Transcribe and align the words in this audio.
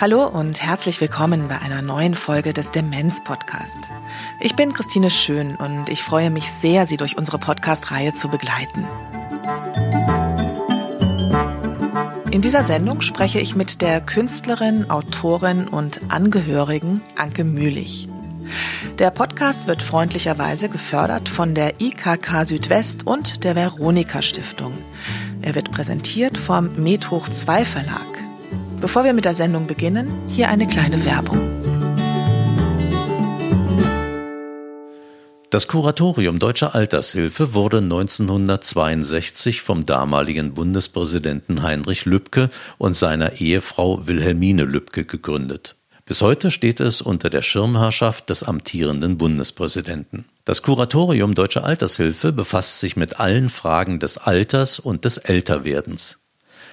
Hallo 0.00 0.26
und 0.26 0.62
herzlich 0.62 0.98
willkommen 1.02 1.48
bei 1.48 1.58
einer 1.60 1.82
neuen 1.82 2.14
Folge 2.14 2.54
des 2.54 2.70
Demenz 2.70 3.22
Podcast. 3.22 3.90
Ich 4.40 4.56
bin 4.56 4.72
Christine 4.72 5.10
Schön 5.10 5.56
und 5.56 5.90
ich 5.90 6.02
freue 6.02 6.30
mich 6.30 6.50
sehr, 6.50 6.86
Sie 6.86 6.96
durch 6.96 7.18
unsere 7.18 7.38
Podcast-Reihe 7.38 8.14
zu 8.14 8.28
begleiten. 8.28 8.86
In 12.30 12.40
dieser 12.40 12.62
Sendung 12.62 13.02
spreche 13.02 13.40
ich 13.40 13.54
mit 13.54 13.82
der 13.82 14.00
Künstlerin, 14.00 14.88
Autorin 14.88 15.68
und 15.68 16.00
Angehörigen 16.08 17.02
Anke 17.16 17.44
Mühlich. 17.44 18.08
Der 18.98 19.10
Podcast 19.10 19.66
wird 19.66 19.82
freundlicherweise 19.82 20.68
gefördert 20.68 21.28
von 21.28 21.54
der 21.54 21.80
IKK 21.80 22.44
Südwest 22.44 23.06
und 23.06 23.44
der 23.44 23.56
Veronika 23.56 24.22
Stiftung. 24.22 24.72
Er 25.42 25.54
wird 25.54 25.70
präsentiert 25.70 26.36
vom 26.36 26.82
Medhoch 26.82 27.28
2 27.28 27.64
Verlag. 27.64 28.06
Bevor 28.80 29.04
wir 29.04 29.12
mit 29.12 29.24
der 29.24 29.34
Sendung 29.34 29.66
beginnen, 29.66 30.08
hier 30.28 30.48
eine 30.48 30.66
kleine 30.66 31.04
Werbung. 31.04 31.38
Das 35.50 35.66
Kuratorium 35.66 36.38
Deutscher 36.38 36.76
Altershilfe 36.76 37.54
wurde 37.54 37.78
1962 37.78 39.62
vom 39.62 39.84
damaligen 39.84 40.54
Bundespräsidenten 40.54 41.64
Heinrich 41.64 42.04
Lübke 42.04 42.50
und 42.78 42.94
seiner 42.94 43.40
Ehefrau 43.40 44.06
Wilhelmine 44.06 44.62
Lübke 44.62 45.04
gegründet. 45.04 45.74
Bis 46.10 46.22
heute 46.22 46.50
steht 46.50 46.80
es 46.80 47.02
unter 47.02 47.30
der 47.30 47.40
Schirmherrschaft 47.40 48.30
des 48.30 48.42
amtierenden 48.42 49.16
Bundespräsidenten. 49.16 50.24
Das 50.44 50.60
Kuratorium 50.60 51.36
Deutscher 51.36 51.62
Altershilfe 51.62 52.32
befasst 52.32 52.80
sich 52.80 52.96
mit 52.96 53.20
allen 53.20 53.48
Fragen 53.48 54.00
des 54.00 54.18
Alters 54.18 54.80
und 54.80 55.04
des 55.04 55.18
Älterwerdens. 55.18 56.18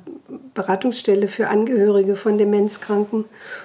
Beratungsstelle 0.55 1.29
für 1.29 1.49
Angehörige 1.49 2.15
von 2.15 2.39
Demenzkranken. 2.39 3.25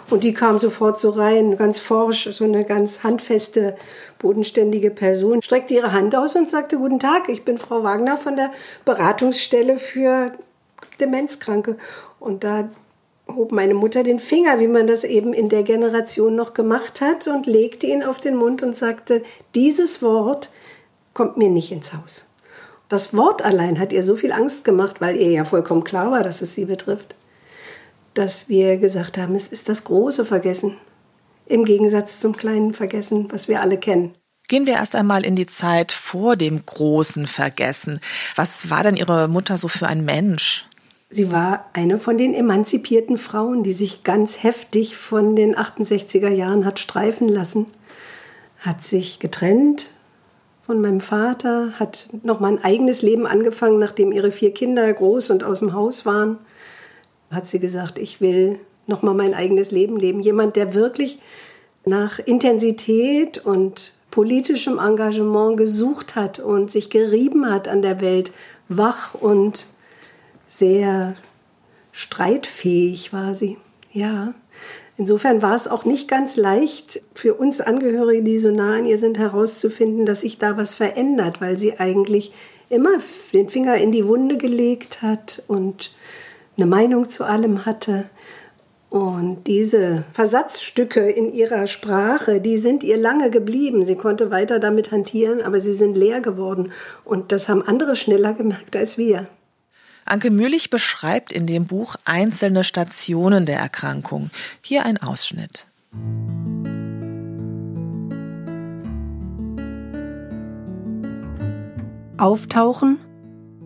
Und 0.10 0.24
die 0.24 0.34
kam 0.34 0.60
sofort 0.60 1.00
so 1.00 1.12
rein, 1.12 1.58
ganz 1.58 1.78
forsch, 1.78 2.30
so 2.32 2.44
eine 2.44 2.66
ganz 2.66 3.04
handfeste, 3.04 3.76
bodenständige 4.18 4.90
Person, 4.90 5.42
streckte 5.42 5.76
ihre 5.76 5.92
Hand 5.92 6.16
aus 6.16 6.36
und 6.36 6.50
sagte, 6.50 6.78
guten 6.78 7.00
Tag, 7.00 7.30
ich 7.30 7.46
bin 7.46 7.58
Frau 7.58 7.84
Wagner 7.84 8.18
von 8.18 8.36
der 8.36 8.52
Beratungsstelle 8.86 9.78
für 9.78 10.32
Demenzkranke. 11.00 11.78
Und 12.20 12.44
da 12.44 12.70
hob 13.28 13.52
meine 13.52 13.74
Mutter 13.74 14.04
den 14.04 14.20
Finger, 14.20 14.60
wie 14.60 14.68
man 14.68 14.88
das 14.88 15.04
eben 15.04 15.34
in 15.34 15.50
der 15.50 15.64
Generation 15.64 16.36
noch 16.36 16.54
gemacht 16.54 17.00
hat, 17.00 17.28
und 17.28 17.46
legte 17.46 17.86
ihn 17.86 18.04
auf 18.04 18.20
den 18.20 18.36
Mund 18.36 18.64
und 18.64 18.76
sagte, 18.76 19.24
dieses 19.56 20.02
Wort 20.02 20.50
kommt 21.14 21.38
mir 21.38 21.50
nicht 21.50 21.72
ins 21.72 21.94
Haus. 21.94 22.33
Das 22.94 23.12
Wort 23.16 23.44
allein 23.44 23.80
hat 23.80 23.92
ihr 23.92 24.04
so 24.04 24.16
viel 24.16 24.32
Angst 24.32 24.66
gemacht, 24.66 24.98
weil 25.02 25.16
ihr 25.16 25.32
ja 25.32 25.46
vollkommen 25.46 25.84
klar 25.84 26.12
war, 26.12 26.22
dass 26.22 26.44
es 26.44 26.54
sie 26.54 26.66
betrifft, 26.66 27.16
dass 28.14 28.50
wir 28.50 28.78
gesagt 28.78 29.18
haben, 29.18 29.34
es 29.34 29.48
ist 29.48 29.68
das 29.68 29.86
große 29.86 30.26
Vergessen. 30.26 30.78
Im 31.48 31.66
Gegensatz 31.66 32.20
zum 32.20 32.38
kleinen 32.38 32.72
Vergessen, 32.72 33.32
was 33.32 33.48
wir 33.48 33.62
alle 33.62 33.80
kennen. 33.80 34.14
Gehen 34.48 34.68
wir 34.68 34.76
erst 34.76 34.96
einmal 34.96 35.26
in 35.26 35.36
die 35.36 35.48
Zeit 35.48 35.92
vor 35.92 36.36
dem 36.36 36.64
großen 36.64 37.26
Vergessen. 37.26 38.00
Was 38.36 38.70
war 38.70 38.84
denn 38.84 38.96
Ihre 38.96 39.28
Mutter 39.28 39.58
so 39.58 39.70
für 39.70 39.88
ein 39.88 40.06
Mensch? 40.06 40.64
Sie 41.10 41.32
war 41.32 41.72
eine 41.74 41.98
von 41.98 42.20
den 42.20 42.36
emanzipierten 42.36 43.18
Frauen, 43.18 43.64
die 43.64 43.74
sich 43.74 44.04
ganz 44.04 44.44
heftig 44.44 44.98
von 44.98 45.36
den 45.36 45.56
68er 45.56 46.30
Jahren 46.30 46.64
hat 46.64 46.80
streifen 46.80 47.28
lassen, 47.28 47.66
hat 48.60 48.84
sich 48.84 49.18
getrennt, 49.20 49.90
von 50.66 50.80
meinem 50.82 51.02
Vater, 51.02 51.74
hat 51.80 52.08
noch 52.24 52.40
mal 52.40 52.54
ein 52.54 52.64
eigenes 52.64 53.02
Leben 53.02 53.28
angefangen, 53.28 53.80
nachdem 53.80 54.12
ihre 54.12 54.32
vier 54.32 54.54
Kinder 54.54 54.92
groß 54.92 55.30
und 55.30 55.44
aus 55.44 55.60
dem 55.60 55.74
Haus 55.74 56.06
waren. 56.06 56.38
Hat 57.32 57.48
sie 57.48 57.60
gesagt, 57.60 58.00
ich 58.00 58.22
will 58.22 58.60
noch 58.88 59.02
mal 59.02 59.14
mein 59.14 59.34
eigenes 59.34 59.72
Leben 59.72 59.98
leben. 59.98 60.22
Jemand, 60.22 60.56
der 60.56 60.74
wirklich 60.74 61.20
nach 61.86 62.20
Intensität 62.20 63.40
und 63.44 63.94
politischem 64.12 64.80
Engagement 64.80 65.58
gesucht 65.58 66.16
hat 66.16 66.40
und 66.40 66.72
sich 66.72 66.90
gerieben 66.90 67.50
hat 67.50 67.68
an 67.68 67.82
der 67.82 68.00
Welt, 68.00 68.32
wach 68.70 69.16
und 69.16 69.66
sehr 70.48 71.16
streitfähig 71.92 73.12
war 73.12 73.34
sie. 73.34 73.58
Ja. 73.92 74.34
Insofern 74.98 75.42
war 75.42 75.56
es 75.56 75.68
auch 75.68 75.86
nicht 75.86 76.08
ganz 76.08 76.38
leicht 76.38 77.02
für 77.16 77.34
uns 77.34 77.62
Angehörige, 77.62 78.22
die 78.22 78.38
so 78.38 78.52
nah 78.52 78.76
an 78.76 78.86
ihr 78.86 79.00
sind, 79.00 79.18
herauszufinden, 79.18 80.06
dass 80.06 80.22
sich 80.22 80.38
da 80.38 80.56
was 80.56 80.76
verändert, 80.76 81.42
weil 81.42 81.58
sie 81.58 81.80
eigentlich 81.80 82.32
immer 82.70 83.00
den 83.34 83.50
Finger 83.50 83.76
in 83.78 83.92
die 83.92 84.08
Wunde 84.08 84.38
gelegt 84.38 85.02
hat 85.02 85.44
und 85.48 85.92
eine 86.58 86.68
Meinung 86.68 87.10
zu 87.10 87.24
allem 87.24 87.66
hatte. 87.66 88.06
Und 88.92 89.48
diese 89.48 90.04
Versatzstücke 90.14 91.10
in 91.10 91.34
ihrer 91.34 91.66
Sprache, 91.66 92.40
die 92.40 92.58
sind 92.58 92.84
ihr 92.84 92.98
lange 92.98 93.32
geblieben. 93.32 93.86
Sie 93.86 93.96
konnte 93.96 94.30
weiter 94.30 94.60
damit 94.60 94.92
hantieren, 94.92 95.42
aber 95.42 95.60
sie 95.60 95.74
sind 95.74 95.98
leer 95.98 96.22
geworden. 96.22 96.72
Und 97.04 97.32
das 97.32 97.50
haben 97.50 97.64
andere 97.64 97.96
schneller 97.96 98.34
gemerkt 98.34 98.76
als 98.76 99.00
wir. 99.00 99.26
Anke 100.06 100.32
Mühlich 100.32 100.70
beschreibt 100.70 101.32
in 101.32 101.48
dem 101.48 101.66
Buch 101.66 101.96
einzelne 102.06 102.64
Stationen 102.64 103.46
der 103.46 103.60
Erkrankung. 103.60 104.30
Hier 104.62 104.86
ein 104.86 104.98
Ausschnitt. 104.98 105.66
Auftauchen, 112.18 113.00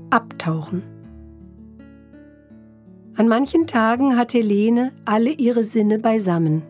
abtauchen. 0.09 0.83
An 3.15 3.27
manchen 3.27 3.65
Tagen 3.65 4.15
hat 4.15 4.33
Helene 4.33 4.91
alle 5.05 5.31
ihre 5.31 5.63
Sinne 5.63 5.97
beisammen. 5.97 6.63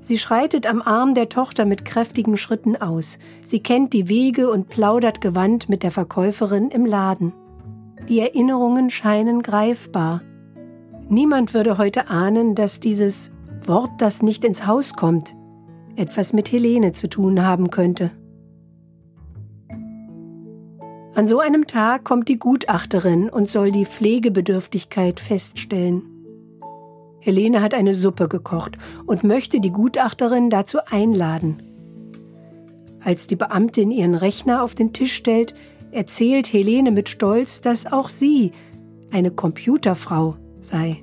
Sie 0.00 0.16
schreitet 0.16 0.66
am 0.66 0.80
Arm 0.80 1.14
der 1.14 1.28
Tochter 1.28 1.64
mit 1.64 1.84
kräftigen 1.84 2.36
Schritten 2.36 2.76
aus. 2.76 3.18
Sie 3.42 3.60
kennt 3.60 3.92
die 3.92 4.08
Wege 4.08 4.50
und 4.50 4.68
plaudert 4.68 5.20
gewandt 5.20 5.68
mit 5.68 5.82
der 5.82 5.90
Verkäuferin 5.90 6.70
im 6.70 6.86
Laden. 6.86 7.32
Die 8.10 8.18
Erinnerungen 8.18 8.90
scheinen 8.90 9.40
greifbar. 9.40 10.22
Niemand 11.08 11.54
würde 11.54 11.78
heute 11.78 12.08
ahnen, 12.08 12.56
dass 12.56 12.80
dieses 12.80 13.32
Wort, 13.64 13.92
das 13.98 14.20
nicht 14.20 14.44
ins 14.44 14.66
Haus 14.66 14.94
kommt, 14.94 15.36
etwas 15.94 16.32
mit 16.32 16.50
Helene 16.50 16.90
zu 16.90 17.08
tun 17.08 17.44
haben 17.46 17.70
könnte. 17.70 18.10
An 21.14 21.28
so 21.28 21.38
einem 21.38 21.68
Tag 21.68 22.02
kommt 22.02 22.28
die 22.28 22.40
Gutachterin 22.40 23.30
und 23.30 23.48
soll 23.48 23.70
die 23.70 23.86
Pflegebedürftigkeit 23.86 25.20
feststellen. 25.20 26.02
Helene 27.20 27.62
hat 27.62 27.74
eine 27.74 27.94
Suppe 27.94 28.26
gekocht 28.26 28.76
und 29.06 29.22
möchte 29.22 29.60
die 29.60 29.70
Gutachterin 29.70 30.50
dazu 30.50 30.78
einladen. 30.84 31.62
Als 33.04 33.28
die 33.28 33.36
Beamtin 33.36 33.92
ihren 33.92 34.16
Rechner 34.16 34.64
auf 34.64 34.74
den 34.74 34.92
Tisch 34.92 35.14
stellt, 35.14 35.54
erzählt 35.92 36.52
Helene 36.52 36.90
mit 36.90 37.08
Stolz, 37.08 37.60
dass 37.60 37.90
auch 37.90 38.08
sie 38.08 38.52
eine 39.10 39.30
Computerfrau 39.30 40.36
sei. 40.60 41.02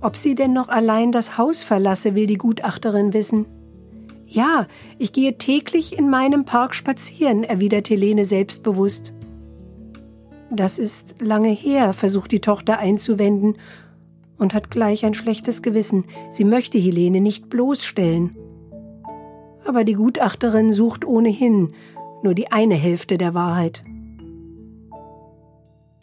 Ob 0.00 0.16
sie 0.16 0.34
denn 0.34 0.52
noch 0.52 0.68
allein 0.68 1.12
das 1.12 1.38
Haus 1.38 1.62
verlasse, 1.62 2.14
will 2.14 2.26
die 2.26 2.38
Gutachterin 2.38 3.12
wissen. 3.12 3.46
Ja, 4.26 4.66
ich 4.98 5.12
gehe 5.12 5.38
täglich 5.38 5.96
in 5.96 6.10
meinem 6.10 6.44
Park 6.44 6.74
spazieren, 6.74 7.44
erwidert 7.44 7.90
Helene 7.90 8.24
selbstbewusst. 8.24 9.12
Das 10.50 10.78
ist 10.78 11.14
lange 11.20 11.50
her, 11.50 11.92
versucht 11.92 12.32
die 12.32 12.40
Tochter 12.40 12.78
einzuwenden 12.78 13.56
und 14.38 14.54
hat 14.54 14.70
gleich 14.70 15.04
ein 15.04 15.14
schlechtes 15.14 15.62
Gewissen. 15.62 16.04
Sie 16.30 16.44
möchte 16.44 16.78
Helene 16.78 17.20
nicht 17.20 17.48
bloßstellen. 17.48 18.36
Aber 19.64 19.84
die 19.84 19.94
Gutachterin 19.94 20.72
sucht 20.72 21.04
ohnehin 21.04 21.74
nur 22.22 22.34
die 22.34 22.50
eine 22.52 22.74
Hälfte 22.74 23.18
der 23.18 23.34
Wahrheit. 23.34 23.84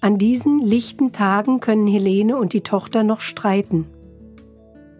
An 0.02 0.18
diesen 0.18 0.60
lichten 0.60 1.12
Tagen 1.12 1.60
können 1.60 1.88
Helene 1.88 2.38
und 2.38 2.54
die 2.54 2.62
Tochter 2.62 3.04
noch 3.04 3.20
streiten. 3.20 3.86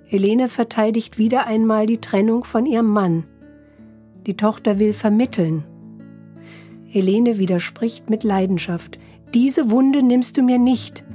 Helene 0.06 0.50
verteidigt 0.50 1.18
wieder 1.18 1.48
einmal 1.48 1.86
die 1.86 2.00
Trennung 2.00 2.44
von 2.44 2.66
ihrem 2.66 2.88
Mann. 2.88 3.24
Die 4.26 4.36
Tochter 4.36 4.80
will 4.80 4.92
vermitteln. 4.92 5.64
Helene 6.86 7.38
widerspricht 7.38 8.10
mit 8.10 8.24
Leidenschaft. 8.24 9.00
Diese 9.34 9.70
Wunde 9.70 10.04
nimmst 10.04 10.38
du 10.38 10.42
mir 10.42 10.58
nicht. 10.58 11.06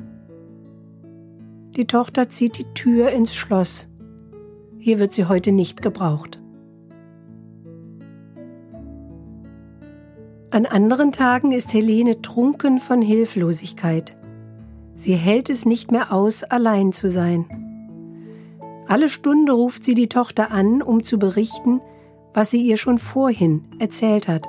Die 1.77 1.87
Tochter 1.87 2.29
zieht 2.29 2.59
die 2.59 2.73
Tür 2.73 3.11
ins 3.11 3.35
Schloss. 3.35 3.89
Hier 4.79 4.99
wird 4.99 5.12
sie 5.12 5.25
heute 5.27 5.51
nicht 5.51 5.83
gebraucht. 5.83 6.41
An 10.55 10.67
anderen 10.67 11.11
Tagen 11.11 11.51
ist 11.51 11.75
Helene 11.75 12.23
trunken 12.23 12.79
von 12.79 13.03
Hilflosigkeit. 13.03 14.15
Sie 14.95 15.17
hält 15.17 15.51
es 15.51 15.67
nicht 15.67 15.91
mehr 15.91 16.12
aus, 16.12 16.45
allein 16.45 16.93
zu 16.93 17.11
sein. 17.11 17.47
Alle 18.87 19.09
Stunde 19.09 19.51
ruft 19.51 19.83
sie 19.83 19.95
die 19.95 20.09
Tochter 20.09 20.53
an, 20.53 20.81
um 20.81 21.03
zu 21.03 21.19
berichten, 21.19 21.81
was 22.35 22.53
sie 22.53 22.62
ihr 22.62 22.77
schon 22.77 22.99
vorhin 22.99 23.65
erzählt 23.81 24.29
hat. 24.29 24.47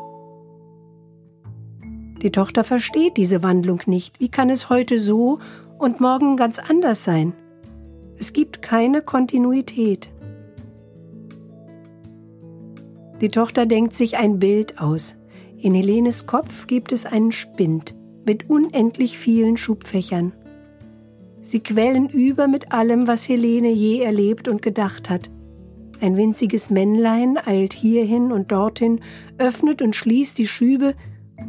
Die 2.21 2.31
Tochter 2.31 2.63
versteht 2.63 3.17
diese 3.17 3.41
Wandlung 3.41 3.81
nicht. 3.87 4.19
Wie 4.19 4.29
kann 4.29 4.51
es 4.51 4.69
heute 4.69 4.99
so 4.99 5.39
und 5.79 6.01
morgen 6.01 6.37
ganz 6.37 6.59
anders 6.59 7.03
sein? 7.03 7.33
Es 8.19 8.31
gibt 8.31 8.61
keine 8.61 9.01
Kontinuität. 9.01 10.11
Die 13.21 13.29
Tochter 13.29 13.65
denkt 13.65 13.95
sich 13.95 14.17
ein 14.17 14.37
Bild 14.37 14.79
aus. 14.79 15.17
In 15.65 15.73
Helenes 15.73 16.27
Kopf 16.27 16.67
gibt 16.67 16.91
es 16.91 17.07
einen 17.07 17.31
Spind 17.31 17.95
mit 18.23 18.51
unendlich 18.51 19.17
vielen 19.17 19.57
Schubfächern. 19.57 20.31
Sie 21.41 21.59
quellen 21.59 22.07
über 22.07 22.47
mit 22.47 22.71
allem, 22.71 23.07
was 23.07 23.27
Helene 23.27 23.71
je 23.71 24.01
erlebt 24.01 24.47
und 24.47 24.61
gedacht 24.61 25.09
hat. 25.09 25.31
Ein 26.01 26.17
winziges 26.17 26.69
Männlein 26.69 27.39
eilt 27.43 27.73
hierhin 27.73 28.31
und 28.31 28.51
dorthin, 28.51 28.99
öffnet 29.39 29.81
und 29.81 29.95
schließt 29.95 30.37
die 30.37 30.45
Schübe 30.45 30.93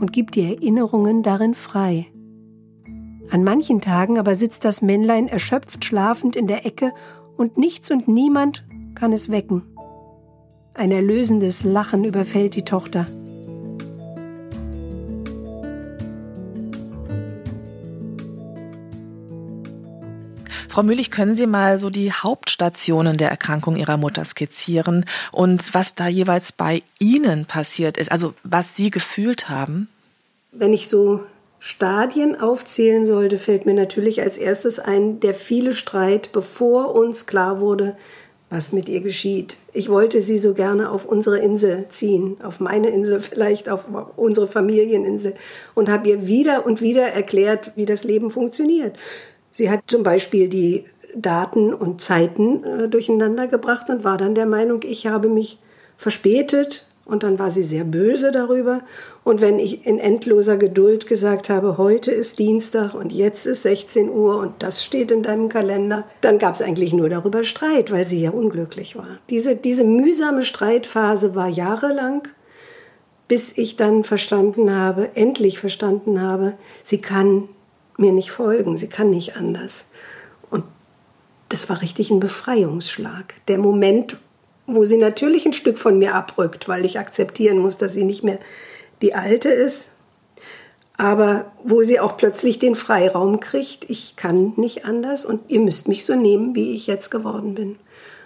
und 0.01 0.15
gibt 0.15 0.37
die 0.37 0.51
Erinnerungen 0.51 1.23
darin 1.23 1.53
frei. 1.53 2.07
An 3.31 3.45
manchen 3.45 3.83
Tagen 3.83 4.19
aber 4.19 4.35
sitzt 4.35 4.65
das 4.65 4.81
Männlein 4.81 5.29
erschöpft 5.29 5.85
schlafend 5.85 6.37
in 6.37 6.47
der 6.47 6.65
Ecke 6.65 6.95
und 7.37 7.59
nichts 7.59 7.91
und 7.91 8.09
niemand 8.09 8.65
kann 8.95 9.13
es 9.13 9.29
wecken. 9.29 9.65
Ein 10.73 10.91
erlösendes 10.91 11.65
Lachen 11.65 12.05
überfällt 12.05 12.57
die 12.57 12.65
Tochter. 12.65 13.05
Frau 20.77 20.83
Mühlich, 20.83 21.11
können 21.11 21.35
Sie 21.35 21.47
mal 21.47 21.79
so 21.79 21.89
die 21.89 22.13
Hauptstationen 22.13 23.17
der 23.17 23.31
Erkrankung 23.31 23.77
Ihrer 23.77 23.97
Mutter 23.97 24.27
skizzieren 24.27 25.07
und 25.33 25.73
was 25.73 25.95
da 25.95 26.07
jeweils 26.07 26.53
bei 26.53 26.83
Ihnen 26.99 27.47
passiert 27.47 27.97
ist, 27.97 28.13
also 28.13 28.35
was 28.43 28.77
Sie 28.77 28.91
gefühlt 28.91 29.49
haben? 29.49 29.89
Wenn 30.53 30.75
ich 30.75 30.89
so 30.89 31.23
Stadien 31.61 32.39
aufzählen 32.39 33.07
sollte, 33.07 33.39
fällt 33.39 33.65
mir 33.65 33.73
natürlich 33.73 34.21
als 34.21 34.37
erstes 34.37 34.79
ein, 34.79 35.19
der 35.21 35.33
viele 35.33 35.73
Streit, 35.73 36.33
bevor 36.33 36.95
uns 36.95 37.25
klar 37.25 37.59
wurde, 37.59 37.97
was 38.51 38.73
mit 38.73 38.91
ihr 38.91 39.01
geschieht. 39.01 39.57
Ich 39.73 39.89
wollte 39.89 40.21
sie 40.21 40.37
so 40.37 40.53
gerne 40.53 40.91
auf 40.91 41.07
unsere 41.07 41.39
Insel 41.39 41.87
ziehen, 41.89 42.37
auf 42.43 42.61
meine 42.61 42.91
Insel, 42.91 43.21
vielleicht 43.23 43.71
auf 43.71 43.87
unsere 44.17 44.47
Familieninsel 44.47 45.37
und 45.75 45.89
habe 45.89 46.11
ihr 46.11 46.27
wieder 46.27 46.67
und 46.67 46.83
wieder 46.83 47.07
erklärt, 47.07 47.73
wie 47.77 47.87
das 47.87 48.05
Leben 48.05 48.31
funktioniert. 48.31 48.95
Sie 49.57 49.71
hat 49.71 49.85
zum 49.87 50.03
Beispiel 50.03 50.51
die 50.51 50.85
Daten 51.15 51.73
und 51.73 52.03
Zeiten 52.03 52.63
äh, 52.63 52.89
durcheinander 52.91 53.47
gebracht 53.47 53.89
und 53.89 54.05
war 54.05 54.19
dann 54.19 54.35
der 54.35 54.45
Meinung, 54.45 54.83
ich 54.83 55.07
habe 55.07 55.31
mich 55.31 55.59
verspätet. 55.97 56.87
Und 57.07 57.23
dann 57.23 57.39
war 57.39 57.51
sie 57.51 57.63
sehr 57.63 57.85
böse 57.85 58.33
darüber. 58.33 58.81
Und 59.25 59.41
wenn 59.41 59.59
ich 59.59 59.87
in 59.87 59.99
endloser 59.99 60.59
Geduld 60.59 61.07
gesagt 61.07 61.49
habe, 61.49 61.79
heute 61.79 62.11
ist 62.11 62.39
Dienstag 62.39 62.93
und 62.93 63.13
jetzt 63.13 63.47
ist 63.47 63.63
16 63.63 64.11
Uhr 64.11 64.37
und 64.37 64.55
das 64.59 64.85
steht 64.85 65.11
in 65.11 65.23
deinem 65.23 65.49
Kalender, 65.49 66.05
dann 66.21 66.39
gab 66.39 66.57
es 66.57 66.63
eigentlich 66.63 66.93
nur 66.93 67.09
darüber 67.09 67.43
Streit, 67.43 67.91
weil 67.91 68.07
sie 68.07 68.21
ja 68.21 68.31
unglücklich 68.33 68.97
war. 68.97 69.21
Diese, 69.31 69.57
diese 69.57 69.85
mühsame 69.85 70.43
Streitphase 70.43 71.35
war 71.35 71.49
jahrelang, 71.49 72.29
bis 73.27 73.57
ich 73.57 73.77
dann 73.77 74.05
verstanden 74.05 74.75
habe, 74.75 75.09
endlich 75.15 75.61
verstanden 75.61 76.21
habe, 76.21 76.55
sie 76.83 77.01
kann 77.01 77.49
mir 77.99 78.13
nicht 78.13 78.31
folgen, 78.31 78.77
sie 78.77 78.89
kann 78.89 79.11
nicht 79.11 79.37
anders. 79.37 79.93
Und 80.51 80.65
das 81.49 81.69
war 81.69 81.83
richtig 81.83 82.11
ein 82.11 82.21
Befreiungsschlag. 82.21 83.35
Der 83.49 83.59
Moment, 83.59 84.19
wo 84.67 84.85
sie 84.85 84.97
natürlich 84.97 85.47
ein 85.47 85.53
Stück 85.53 85.79
von 85.79 85.99
mir 85.99 86.15
abrückt, 86.15 86.69
weil 86.69 86.85
ich 86.85 86.99
akzeptieren 86.99 87.59
muss, 87.59 87.79
dass 87.79 87.93
sie 87.93 88.05
nicht 88.05 88.25
mehr 88.25 88.39
die 89.03 89.15
alte 89.15 89.51
ist, 89.51 89.93
aber 90.97 91.53
wo 91.63 91.83
sie 91.83 92.01
auch 92.01 92.17
plötzlich 92.17 92.59
den 92.59 92.75
Freiraum 92.75 93.41
kriegt, 93.41 93.89
ich 93.91 94.17
kann 94.17 94.55
nicht 94.57 94.87
anders 94.87 95.27
und 95.27 95.43
ihr 95.49 95.61
müsst 95.61 95.89
mich 95.89 96.07
so 96.07 96.15
nehmen, 96.15 96.55
wie 96.55 96.75
ich 96.75 96.87
jetzt 96.87 97.11
geworden 97.11 97.55
bin. 97.55 97.77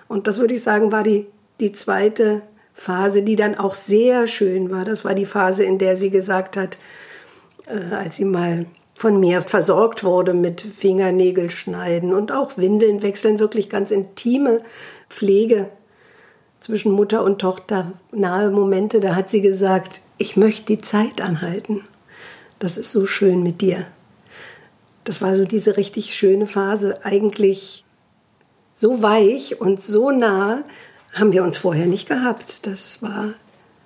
Und 0.06 0.26
das 0.26 0.38
würde 0.38 0.54
ich 0.54 0.62
sagen, 0.62 0.92
war 0.92 1.02
die, 1.02 1.26
die 1.58 1.72
zweite 1.72 2.42
Phase, 2.74 3.22
die 3.22 3.36
dann 3.36 3.56
auch 3.56 3.74
sehr 3.74 4.26
schön 4.26 4.70
war. 4.70 4.84
Das 4.84 5.04
war 5.04 5.14
die 5.14 5.26
Phase, 5.26 5.64
in 5.64 5.78
der 5.78 5.96
sie 5.96 6.10
gesagt 6.10 6.56
hat, 6.56 6.78
äh, 7.66 7.94
als 7.94 8.16
sie 8.16 8.24
mal 8.24 8.66
von 9.00 9.18
mir 9.18 9.40
versorgt 9.40 10.04
wurde 10.04 10.34
mit 10.34 10.60
Fingernägelschneiden 10.60 12.12
und 12.12 12.32
auch 12.32 12.58
Windeln 12.58 13.00
wechseln, 13.00 13.38
wirklich 13.38 13.70
ganz 13.70 13.90
intime 13.92 14.60
Pflege 15.08 15.70
zwischen 16.60 16.92
Mutter 16.92 17.24
und 17.24 17.40
Tochter, 17.40 17.92
nahe 18.12 18.50
Momente, 18.50 19.00
da 19.00 19.14
hat 19.14 19.30
sie 19.30 19.40
gesagt, 19.40 20.02
ich 20.18 20.36
möchte 20.36 20.66
die 20.66 20.82
Zeit 20.82 21.22
anhalten. 21.22 21.82
Das 22.58 22.76
ist 22.76 22.92
so 22.92 23.06
schön 23.06 23.42
mit 23.42 23.62
dir. 23.62 23.86
Das 25.04 25.22
war 25.22 25.34
so 25.34 25.46
diese 25.46 25.78
richtig 25.78 26.14
schöne 26.14 26.46
Phase, 26.46 27.02
eigentlich 27.02 27.86
so 28.74 29.00
weich 29.00 29.62
und 29.62 29.80
so 29.80 30.10
nah 30.10 30.62
haben 31.14 31.32
wir 31.32 31.42
uns 31.42 31.56
vorher 31.56 31.86
nicht 31.86 32.06
gehabt. 32.06 32.66
Das 32.66 33.02
war 33.02 33.32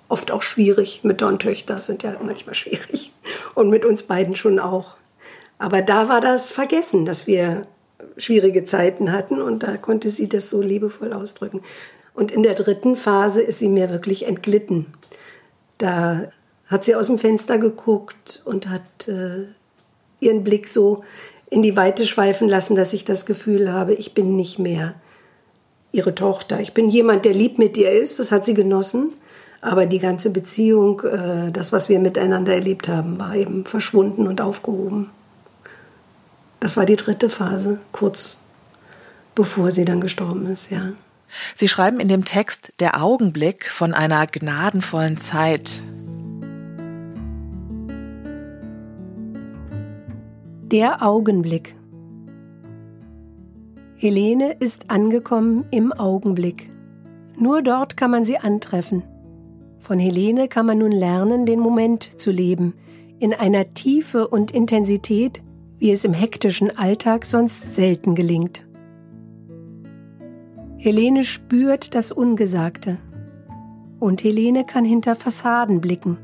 oft 0.09 0.31
auch 0.31 0.41
schwierig. 0.41 1.05
Mütter 1.05 1.27
und 1.27 1.41
Töchter 1.41 1.81
sind 1.81 2.03
ja 2.03 2.17
manchmal 2.21 2.53
schwierig. 2.53 3.13
Und 3.53 3.69
mit 3.69 3.85
uns 3.85 4.03
beiden 4.03 4.35
schon 4.35 4.59
auch. 4.59 4.97
Aber 5.57 5.81
da 5.81 6.09
war 6.09 6.21
das 6.21 6.51
vergessen, 6.51 7.05
dass 7.05 7.27
wir 7.27 7.63
schwierige 8.17 8.65
Zeiten 8.65 9.11
hatten 9.11 9.41
und 9.41 9.63
da 9.63 9.77
konnte 9.77 10.09
sie 10.09 10.29
das 10.29 10.49
so 10.49 10.61
liebevoll 10.61 11.13
ausdrücken. 11.13 11.61
Und 12.13 12.31
in 12.31 12.43
der 12.43 12.55
dritten 12.55 12.95
Phase 12.95 13.41
ist 13.41 13.59
sie 13.59 13.69
mir 13.69 13.89
wirklich 13.89 14.25
entglitten. 14.25 14.87
Da 15.77 16.29
hat 16.67 16.85
sie 16.85 16.95
aus 16.95 17.07
dem 17.07 17.19
Fenster 17.19 17.57
geguckt 17.57 18.41
und 18.45 18.69
hat 18.69 19.07
äh, 19.07 19.45
ihren 20.19 20.43
Blick 20.43 20.67
so 20.67 21.03
in 21.49 21.61
die 21.61 21.75
Weite 21.75 22.05
schweifen 22.05 22.49
lassen, 22.49 22.75
dass 22.75 22.93
ich 22.93 23.05
das 23.05 23.25
Gefühl 23.25 23.71
habe, 23.71 23.93
ich 23.93 24.13
bin 24.13 24.35
nicht 24.35 24.59
mehr 24.59 24.95
ihre 25.91 26.15
Tochter. 26.15 26.59
Ich 26.59 26.73
bin 26.73 26.89
jemand, 26.89 27.25
der 27.25 27.33
lieb 27.33 27.57
mit 27.57 27.77
ihr 27.77 27.91
ist, 27.91 28.19
das 28.19 28.31
hat 28.31 28.45
sie 28.45 28.53
genossen. 28.53 29.13
Aber 29.61 29.85
die 29.85 29.99
ganze 29.99 30.29
Beziehung, 30.29 31.01
äh, 31.01 31.51
das, 31.51 31.71
was 31.71 31.89
wir 31.89 31.99
miteinander 31.99 32.53
erlebt 32.53 32.87
haben, 32.87 33.19
war 33.19 33.35
eben 33.35 33.65
verschwunden 33.65 34.27
und 34.27 34.41
aufgehoben. 34.41 35.09
Das 36.65 36.77
war 36.77 36.87
die 36.87 36.95
dritte 36.95 37.29
Phase, 37.29 37.79
kurz 37.91 38.39
bevor 39.35 39.69
sie 39.69 39.85
dann 39.85 40.01
gestorben 40.01 40.47
ist, 40.47 40.71
ja. 40.71 40.93
Sie 41.53 41.67
schreiben 41.67 41.99
in 41.99 42.07
dem 42.07 42.25
Text 42.25 42.73
Der 42.79 43.03
Augenblick 43.03 43.69
von 43.69 43.93
einer 43.93 44.25
gnadenvollen 44.25 45.17
Zeit. 45.17 45.83
Der 50.71 51.03
Augenblick. 51.03 51.75
Helene 53.95 54.53
ist 54.53 54.89
angekommen 54.89 55.65
im 55.69 55.93
Augenblick. 55.93 56.71
Nur 57.37 57.61
dort 57.61 57.95
kann 57.95 58.09
man 58.09 58.25
sie 58.25 58.39
antreffen. 58.39 59.03
Von 59.77 59.99
Helene 59.99 60.47
kann 60.47 60.65
man 60.65 60.79
nun 60.79 60.91
lernen, 60.91 61.45
den 61.45 61.59
Moment 61.59 62.19
zu 62.19 62.31
leben, 62.31 62.73
in 63.19 63.35
einer 63.35 63.75
Tiefe 63.75 64.27
und 64.27 64.49
Intensität, 64.49 65.43
wie 65.77 65.91
es 65.91 66.05
im 66.05 66.13
hektischen 66.13 66.75
Alltag 66.77 67.25
sonst 67.25 67.75
selten 67.75 68.15
gelingt. 68.15 68.65
Helene 70.77 71.23
spürt 71.23 71.95
das 71.95 72.11
Ungesagte. 72.11 72.97
Und 73.99 74.23
Helene 74.23 74.65
kann 74.65 74.85
hinter 74.85 75.15
Fassaden 75.15 75.81
blicken. 75.81 76.17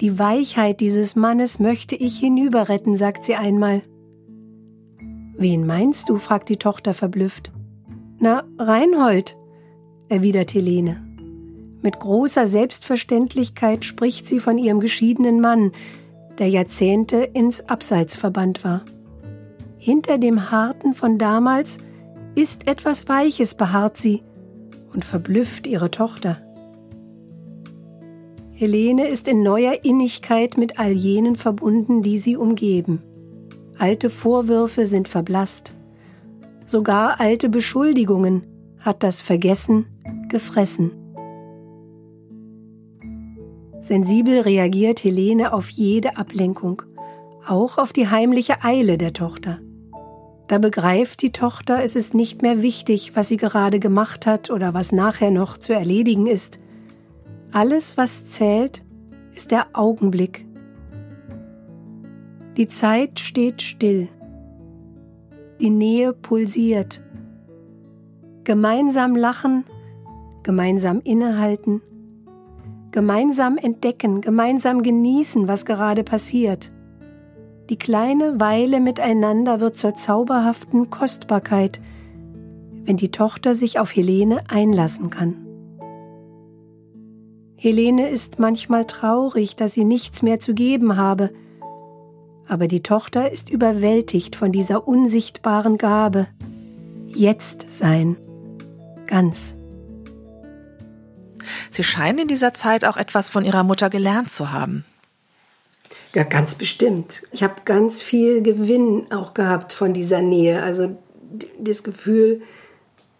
Die 0.00 0.18
Weichheit 0.18 0.80
dieses 0.80 1.14
Mannes 1.14 1.60
möchte 1.60 1.94
ich 1.94 2.18
hinüberretten, 2.18 2.96
sagt 2.96 3.24
sie 3.24 3.36
einmal. 3.36 3.82
Wen 5.36 5.66
meinst 5.66 6.08
du? 6.08 6.16
fragt 6.16 6.48
die 6.48 6.56
Tochter 6.56 6.94
verblüfft. 6.94 7.52
Na, 8.18 8.44
Reinhold, 8.58 9.36
erwidert 10.08 10.54
Helene. 10.54 11.02
Mit 11.82 12.00
großer 12.00 12.46
Selbstverständlichkeit 12.46 13.84
spricht 13.84 14.26
sie 14.26 14.40
von 14.40 14.58
ihrem 14.58 14.80
geschiedenen 14.80 15.40
Mann, 15.40 15.72
der 16.38 16.48
Jahrzehnte 16.48 17.18
ins 17.18 17.68
Abseits 17.68 18.16
verbannt 18.16 18.64
war. 18.64 18.82
Hinter 19.78 20.18
dem 20.18 20.50
Harten 20.50 20.94
von 20.94 21.18
damals 21.18 21.78
ist 22.34 22.66
etwas 22.68 23.08
Weiches, 23.08 23.54
beharrt 23.54 23.96
sie 23.96 24.22
und 24.92 25.04
verblüfft 25.04 25.66
ihre 25.66 25.90
Tochter. 25.90 26.40
Helene 28.50 29.08
ist 29.08 29.28
in 29.28 29.42
neuer 29.42 29.84
Innigkeit 29.84 30.56
mit 30.56 30.78
all 30.78 30.92
jenen 30.92 31.34
verbunden, 31.34 32.02
die 32.02 32.18
sie 32.18 32.36
umgeben. 32.36 33.02
Alte 33.78 34.10
Vorwürfe 34.10 34.86
sind 34.86 35.08
verblasst. 35.08 35.74
Sogar 36.64 37.20
alte 37.20 37.48
Beschuldigungen 37.48 38.44
hat 38.78 39.02
das 39.02 39.20
Vergessen 39.20 39.86
gefressen. 40.28 40.92
Sensibel 43.84 44.40
reagiert 44.40 45.04
Helene 45.04 45.52
auf 45.52 45.68
jede 45.68 46.16
Ablenkung, 46.16 46.80
auch 47.46 47.76
auf 47.76 47.92
die 47.92 48.08
heimliche 48.08 48.64
Eile 48.64 48.96
der 48.96 49.12
Tochter. 49.12 49.58
Da 50.46 50.56
begreift 50.56 51.20
die 51.20 51.32
Tochter, 51.32 51.84
es 51.84 51.94
ist 51.94 52.14
nicht 52.14 52.40
mehr 52.40 52.62
wichtig, 52.62 53.14
was 53.14 53.28
sie 53.28 53.36
gerade 53.36 53.80
gemacht 53.80 54.26
hat 54.26 54.48
oder 54.48 54.72
was 54.72 54.90
nachher 54.90 55.30
noch 55.30 55.58
zu 55.58 55.74
erledigen 55.74 56.26
ist. 56.26 56.58
Alles, 57.52 57.98
was 57.98 58.30
zählt, 58.30 58.82
ist 59.34 59.50
der 59.50 59.66
Augenblick. 59.74 60.46
Die 62.56 62.68
Zeit 62.68 63.20
steht 63.20 63.60
still. 63.60 64.08
Die 65.60 65.68
Nähe 65.68 66.14
pulsiert. 66.14 67.02
Gemeinsam 68.44 69.14
lachen, 69.14 69.64
gemeinsam 70.42 71.02
innehalten, 71.04 71.82
gemeinsam 72.94 73.58
entdecken, 73.58 74.20
gemeinsam 74.20 74.84
genießen, 74.84 75.48
was 75.48 75.66
gerade 75.66 76.04
passiert. 76.04 76.70
Die 77.68 77.76
kleine 77.76 78.38
Weile 78.38 78.78
miteinander 78.78 79.58
wird 79.58 79.74
zur 79.74 79.96
zauberhaften 79.96 80.90
Kostbarkeit, 80.90 81.80
wenn 82.84 82.96
die 82.96 83.10
Tochter 83.10 83.56
sich 83.56 83.80
auf 83.80 83.96
Helene 83.96 84.44
einlassen 84.48 85.10
kann. 85.10 85.34
Helene 87.56 88.10
ist 88.10 88.38
manchmal 88.38 88.84
traurig, 88.84 89.56
dass 89.56 89.72
sie 89.72 89.84
nichts 89.84 90.22
mehr 90.22 90.38
zu 90.38 90.54
geben 90.54 90.96
habe, 90.96 91.30
aber 92.46 92.68
die 92.68 92.84
Tochter 92.84 93.28
ist 93.28 93.50
überwältigt 93.50 94.36
von 94.36 94.52
dieser 94.52 94.86
unsichtbaren 94.86 95.78
Gabe. 95.78 96.28
Jetzt 97.08 97.72
sein. 97.72 98.16
Ganz. 99.08 99.56
Sie 101.70 101.84
scheinen 101.84 102.20
in 102.20 102.28
dieser 102.28 102.54
Zeit 102.54 102.84
auch 102.84 102.96
etwas 102.96 103.30
von 103.30 103.44
ihrer 103.44 103.64
Mutter 103.64 103.90
gelernt 103.90 104.30
zu 104.30 104.52
haben. 104.52 104.84
Ja, 106.14 106.22
ganz 106.22 106.54
bestimmt. 106.54 107.22
Ich 107.32 107.42
habe 107.42 107.54
ganz 107.64 108.00
viel 108.00 108.42
Gewinn 108.42 109.10
auch 109.10 109.34
gehabt 109.34 109.72
von 109.72 109.92
dieser 109.92 110.22
Nähe. 110.22 110.62
Also 110.62 110.96
das 111.58 111.82
Gefühl, 111.82 112.42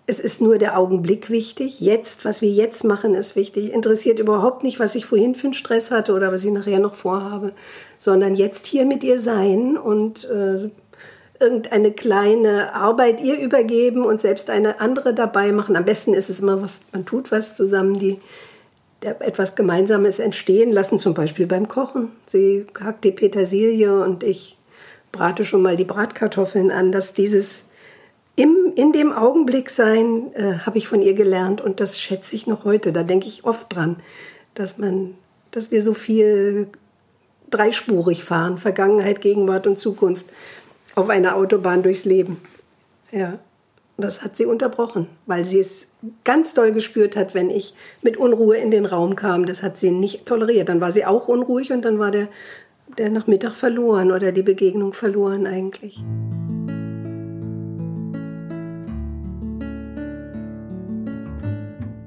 es 0.06 0.20
ist 0.20 0.42
nur 0.42 0.58
der 0.58 0.78
Augenblick 0.78 1.30
wichtig. 1.30 1.80
Jetzt, 1.80 2.24
was 2.24 2.42
wir 2.42 2.50
jetzt 2.50 2.84
machen, 2.84 3.14
ist 3.14 3.36
wichtig. 3.36 3.72
Interessiert 3.72 4.18
überhaupt 4.18 4.62
nicht, 4.62 4.78
was 4.78 4.94
ich 4.94 5.06
vorhin 5.06 5.34
für 5.34 5.46
einen 5.46 5.54
Stress 5.54 5.90
hatte 5.90 6.12
oder 6.12 6.30
was 6.30 6.44
ich 6.44 6.52
nachher 6.52 6.78
noch 6.78 6.94
vorhabe, 6.94 7.52
sondern 7.96 8.34
jetzt 8.34 8.66
hier 8.66 8.84
mit 8.84 9.02
ihr 9.02 9.18
sein 9.18 9.78
und 9.78 10.28
äh, 10.28 10.70
irgendeine 11.40 11.92
kleine 11.92 12.74
Arbeit 12.74 13.20
ihr 13.20 13.38
übergeben 13.38 14.04
und 14.04 14.20
selbst 14.20 14.50
eine 14.50 14.80
andere 14.80 15.14
dabei 15.14 15.52
machen. 15.52 15.76
Am 15.76 15.84
besten 15.84 16.14
ist 16.14 16.30
es 16.30 16.40
immer, 16.40 16.62
was 16.62 16.82
man 16.92 17.04
tut 17.04 17.32
was 17.32 17.56
zusammen, 17.56 17.98
die 17.98 18.20
etwas 19.00 19.54
Gemeinsames 19.54 20.18
entstehen 20.18 20.72
lassen, 20.72 20.98
zum 20.98 21.12
Beispiel 21.12 21.46
beim 21.46 21.68
Kochen. 21.68 22.12
Sie 22.26 22.66
hackt 22.80 23.04
die 23.04 23.10
Petersilie 23.10 24.02
und 24.02 24.22
ich 24.22 24.56
brate 25.12 25.44
schon 25.44 25.62
mal 25.62 25.76
die 25.76 25.84
Bratkartoffeln 25.84 26.70
an, 26.70 26.90
dass 26.90 27.12
dieses 27.12 27.70
im, 28.36 28.72
in 28.74 28.92
dem 28.92 29.12
Augenblick 29.12 29.70
sein, 29.70 30.34
äh, 30.34 30.58
habe 30.66 30.78
ich 30.78 30.88
von 30.88 31.02
ihr 31.02 31.14
gelernt 31.14 31.60
und 31.60 31.80
das 31.80 32.00
schätze 32.00 32.34
ich 32.34 32.46
noch 32.46 32.64
heute. 32.64 32.92
Da 32.92 33.02
denke 33.02 33.28
ich 33.28 33.44
oft 33.44 33.72
dran, 33.72 33.96
dass 34.54 34.78
man, 34.78 35.14
dass 35.50 35.70
wir 35.70 35.82
so 35.82 35.94
viel 35.94 36.68
dreispurig 37.50 38.24
fahren, 38.24 38.58
Vergangenheit, 38.58 39.20
Gegenwart 39.20 39.66
und 39.66 39.78
Zukunft 39.78 40.26
auf 40.94 41.08
einer 41.08 41.36
Autobahn 41.36 41.82
durchs 41.82 42.04
Leben. 42.04 42.40
Ja. 43.10 43.38
Das 43.96 44.24
hat 44.24 44.36
sie 44.36 44.44
unterbrochen, 44.44 45.06
weil 45.26 45.44
sie 45.44 45.60
es 45.60 45.92
ganz 46.24 46.52
doll 46.52 46.72
gespürt 46.72 47.16
hat, 47.16 47.32
wenn 47.32 47.48
ich 47.48 47.74
mit 48.02 48.16
Unruhe 48.16 48.56
in 48.56 48.72
den 48.72 48.86
Raum 48.86 49.14
kam. 49.14 49.46
Das 49.46 49.62
hat 49.62 49.78
sie 49.78 49.92
nicht 49.92 50.26
toleriert. 50.26 50.68
Dann 50.68 50.80
war 50.80 50.90
sie 50.90 51.04
auch 51.04 51.28
unruhig 51.28 51.72
und 51.72 51.84
dann 51.84 52.00
war 52.00 52.10
der, 52.10 52.26
der 52.98 53.10
Nachmittag 53.10 53.52
verloren 53.54 54.10
oder 54.10 54.32
die 54.32 54.42
Begegnung 54.42 54.94
verloren 54.94 55.46
eigentlich. 55.46 56.02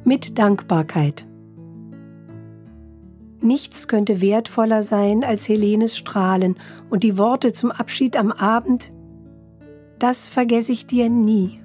Mit 0.04 0.38
Dankbarkeit. 0.38 1.26
Nichts 3.48 3.88
könnte 3.88 4.20
wertvoller 4.20 4.84
sein 4.84 5.24
als 5.24 5.48
Helenes 5.48 5.96
Strahlen 5.96 6.58
und 6.90 7.04
die 7.04 7.18
Worte 7.18 7.54
zum 7.54 7.72
Abschied 7.72 8.18
am 8.18 8.34
Abend. 8.34 8.92
Das 10.00 10.28
vergesse 10.28 10.74
ich 10.74 10.86
dir 10.86 11.10
nie. 11.10 11.62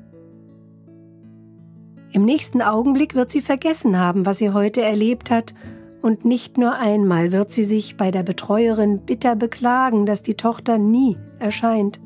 Im 2.12 2.24
nächsten 2.24 2.62
Augenblick 2.62 3.16
wird 3.16 3.32
sie 3.32 3.40
vergessen 3.40 3.98
haben, 3.98 4.26
was 4.26 4.38
sie 4.38 4.50
heute 4.50 4.80
erlebt 4.80 5.32
hat, 5.32 5.54
und 6.02 6.24
nicht 6.24 6.56
nur 6.56 6.74
einmal 6.74 7.32
wird 7.32 7.50
sie 7.50 7.64
sich 7.64 7.96
bei 7.96 8.12
der 8.12 8.22
Betreuerin 8.22 9.00
bitter 9.00 9.34
beklagen, 9.34 10.06
dass 10.06 10.22
die 10.22 10.34
Tochter 10.34 10.78
nie 10.78 11.16
erscheint. 11.40 12.00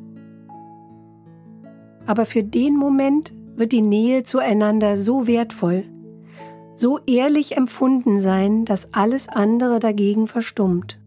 Aber 2.07 2.25
für 2.25 2.43
den 2.43 2.77
Moment 2.77 3.35
wird 3.57 3.73
die 3.73 3.83
Nähe 3.83 4.23
zueinander 4.23 4.97
so 4.97 5.27
wertvoll, 5.27 5.85
so 6.77 7.01
ehrlich 7.07 7.57
empfunden 7.57 8.21
sein, 8.21 8.65
dass 8.65 8.95
alles 8.95 9.29
andere 9.29 9.81
dagegen 9.81 10.29
verstummt. 10.29 10.99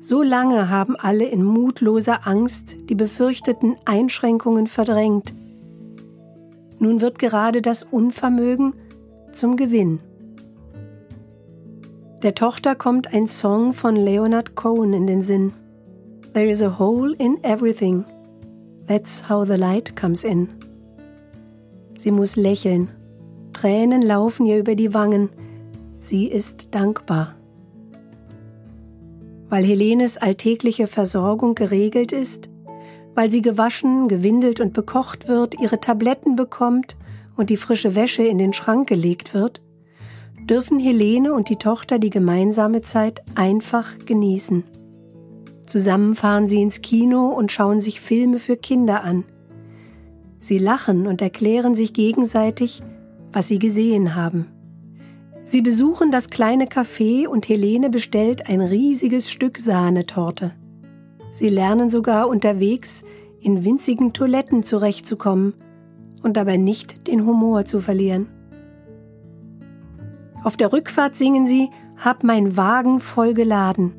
So 0.00 0.22
lange 0.22 0.70
haben 0.70 0.96
alle 0.96 1.26
in 1.26 1.44
mutloser 1.44 2.26
Angst 2.26 2.76
die 2.88 2.94
befürchteten 2.94 3.76
Einschränkungen 3.84 4.66
verdrängt, 4.66 5.34
nun 6.82 7.00
wird 7.00 7.20
gerade 7.20 7.62
das 7.62 7.84
Unvermögen 7.84 8.74
zum 9.30 9.56
Gewinn. 9.56 10.00
Der 12.24 12.34
Tochter 12.34 12.74
kommt 12.74 13.14
ein 13.14 13.28
Song 13.28 13.72
von 13.72 13.94
Leonard 13.94 14.56
Cohen 14.56 14.92
in 14.92 15.06
den 15.06 15.22
Sinn. 15.22 15.52
There 16.34 16.50
is 16.50 16.60
a 16.60 16.80
hole 16.80 17.14
in 17.18 17.38
everything. 17.44 18.04
That's 18.88 19.28
how 19.28 19.46
the 19.46 19.54
light 19.54 19.94
comes 19.94 20.24
in. 20.24 20.48
Sie 21.94 22.10
muss 22.10 22.34
lächeln. 22.34 22.88
Tränen 23.52 24.02
laufen 24.02 24.46
ihr 24.46 24.58
über 24.58 24.74
die 24.74 24.94
Wangen. 24.94 25.30
Sie 25.98 26.26
ist 26.26 26.74
dankbar. 26.74 27.34
Weil 29.48 29.64
Helenes 29.64 30.16
alltägliche 30.16 30.86
Versorgung 30.86 31.54
geregelt 31.54 32.12
ist, 32.12 32.48
weil 33.14 33.30
sie 33.30 33.42
gewaschen, 33.42 34.08
gewindelt 34.08 34.60
und 34.60 34.72
bekocht 34.72 35.28
wird, 35.28 35.60
ihre 35.60 35.80
Tabletten 35.80 36.36
bekommt 36.36 36.96
und 37.36 37.50
die 37.50 37.56
frische 37.56 37.94
Wäsche 37.94 38.22
in 38.22 38.38
den 38.38 38.52
Schrank 38.52 38.88
gelegt 38.88 39.34
wird, 39.34 39.60
dürfen 40.48 40.78
Helene 40.80 41.32
und 41.34 41.48
die 41.48 41.56
Tochter 41.56 41.98
die 41.98 42.10
gemeinsame 42.10 42.80
Zeit 42.80 43.22
einfach 43.34 43.98
genießen. 44.06 44.64
Zusammen 45.66 46.14
fahren 46.14 46.46
sie 46.46 46.60
ins 46.60 46.82
Kino 46.82 47.28
und 47.28 47.52
schauen 47.52 47.80
sich 47.80 48.00
Filme 48.00 48.38
für 48.38 48.56
Kinder 48.56 49.04
an. 49.04 49.24
Sie 50.38 50.58
lachen 50.58 51.06
und 51.06 51.22
erklären 51.22 51.74
sich 51.74 51.92
gegenseitig, 51.92 52.82
was 53.32 53.48
sie 53.48 53.58
gesehen 53.58 54.14
haben. 54.14 54.46
Sie 55.44 55.60
besuchen 55.60 56.12
das 56.12 56.30
kleine 56.30 56.66
Café 56.66 57.26
und 57.26 57.48
Helene 57.48 57.90
bestellt 57.90 58.48
ein 58.48 58.60
riesiges 58.60 59.30
Stück 59.30 59.58
Sahnetorte. 59.58 60.52
Sie 61.32 61.48
lernen 61.48 61.90
sogar 61.90 62.28
unterwegs 62.28 63.04
in 63.40 63.64
winzigen 63.64 64.12
Toiletten 64.12 64.62
zurechtzukommen 64.62 65.54
und 66.22 66.36
dabei 66.36 66.56
nicht 66.56 67.08
den 67.08 67.26
Humor 67.26 67.64
zu 67.64 67.80
verlieren. 67.80 68.28
Auf 70.44 70.56
der 70.56 70.72
Rückfahrt 70.72 71.14
singen 71.14 71.46
sie 71.46 71.70
Hab 71.96 72.24
mein 72.24 72.56
Wagen 72.56 73.00
voll 73.00 73.34
geladen. 73.34 73.94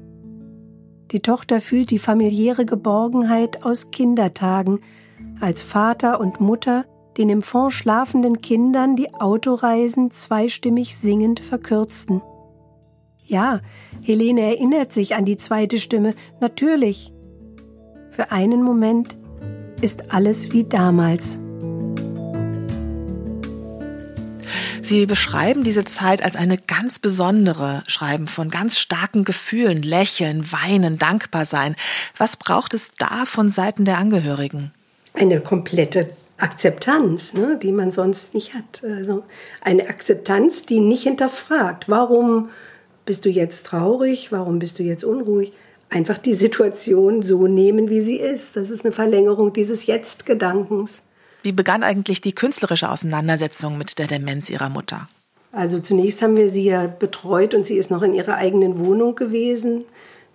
Die 1.12 1.22
Tochter 1.22 1.62
fühlt 1.62 1.92
die 1.92 2.00
familiäre 2.00 2.66
Geborgenheit 2.66 3.66
aus 3.66 3.92
Kindertagen, 3.92 4.80
als 5.40 5.62
Vater 5.62 6.20
und 6.20 6.42
Mutter 6.42 6.86
den 7.17 7.29
im 7.29 7.41
Fond 7.41 7.74
schlafenden 7.74 8.41
Kindern 8.41 8.96
die 8.96 9.13
Autoreisen 9.13 10.12
zweistimmig 10.12 10.96
singend 10.96 11.39
verkürzten. 11.39 12.22
Ja, 13.25 13.62
Helene 14.01 14.41
erinnert 14.41 14.91
sich 14.91 15.15
an 15.15 15.25
die 15.25 15.38
zweite 15.38 15.77
Stimme, 15.77 16.13
natürlich. 16.39 17.13
Für 18.12 18.32
einen 18.32 18.63
Moment 18.63 19.17
ist 19.82 20.12
alles 20.12 20.51
wie 20.51 20.63
damals. 20.63 21.39
Sie 24.84 25.05
beschreiben 25.05 25.63
diese 25.63 25.86
Zeit 25.86 26.24
als 26.24 26.36
eine 26.36 26.58
ganz 26.58 27.00
besondere, 27.00 27.82
schreiben 27.88 28.27
von 28.27 28.50
ganz 28.50 28.77
starken 28.77 29.24
Gefühlen, 29.24 29.82
lächeln, 29.82 30.51
weinen, 30.51 30.98
dankbar 30.98 31.46
sein. 31.46 31.75
Was 32.17 32.36
braucht 32.36 32.74
es 32.74 32.91
da 32.98 33.25
von 33.25 33.50
Seiten 33.50 33.86
der 33.86 33.98
Angehörigen? 33.98 34.74
Eine 35.13 35.39
komplette 35.39 36.10
Akzeptanz, 36.44 37.34
ne, 37.34 37.58
die 37.62 37.72
man 37.72 37.90
sonst 37.90 38.36
nicht 38.36 38.54
hat. 38.54 38.84
Also 38.84 39.24
eine 39.62 39.88
Akzeptanz, 39.88 40.64
die 40.64 40.82
nicht 40.82 41.04
hinterfragt, 41.04 41.88
warum 41.88 42.50
bist 43.06 43.24
du 43.24 43.30
jetzt 43.30 43.66
traurig, 43.66 44.32
warum 44.34 44.60
bist 44.60 44.78
du 44.78 44.84
jetzt 44.84 45.06
unruhig. 45.06 45.54
Einfach 45.90 46.18
die 46.18 46.34
Situation 46.34 47.22
so 47.22 47.48
nehmen, 47.48 47.90
wie 47.90 48.02
sie 48.02 48.18
ist. 48.18 48.58
Das 48.58 48.70
ist 48.70 48.84
eine 48.84 48.92
Verlängerung 48.92 49.54
dieses 49.54 49.86
Jetzt-Gedankens. 49.86 51.04
Wie 51.44 51.54
begann 51.54 51.82
eigentlich 51.82 52.20
die 52.20 52.36
künstlerische 52.36 52.90
Auseinandersetzung 52.90 53.78
mit 53.78 53.98
der 53.98 54.08
Demenz 54.08 54.50
ihrer 54.50 54.70
Mutter? 54.70 55.08
Also 55.54 55.80
zunächst 55.80 56.22
haben 56.22 56.36
wir 56.36 56.50
sie 56.50 56.66
ja 56.66 56.88
betreut 56.88 57.54
und 57.54 57.66
sie 57.66 57.78
ist 57.78 57.90
noch 57.90 58.02
in 58.02 58.14
ihrer 58.14 58.36
eigenen 58.36 58.80
Wohnung 58.80 59.16
gewesen, 59.16 59.86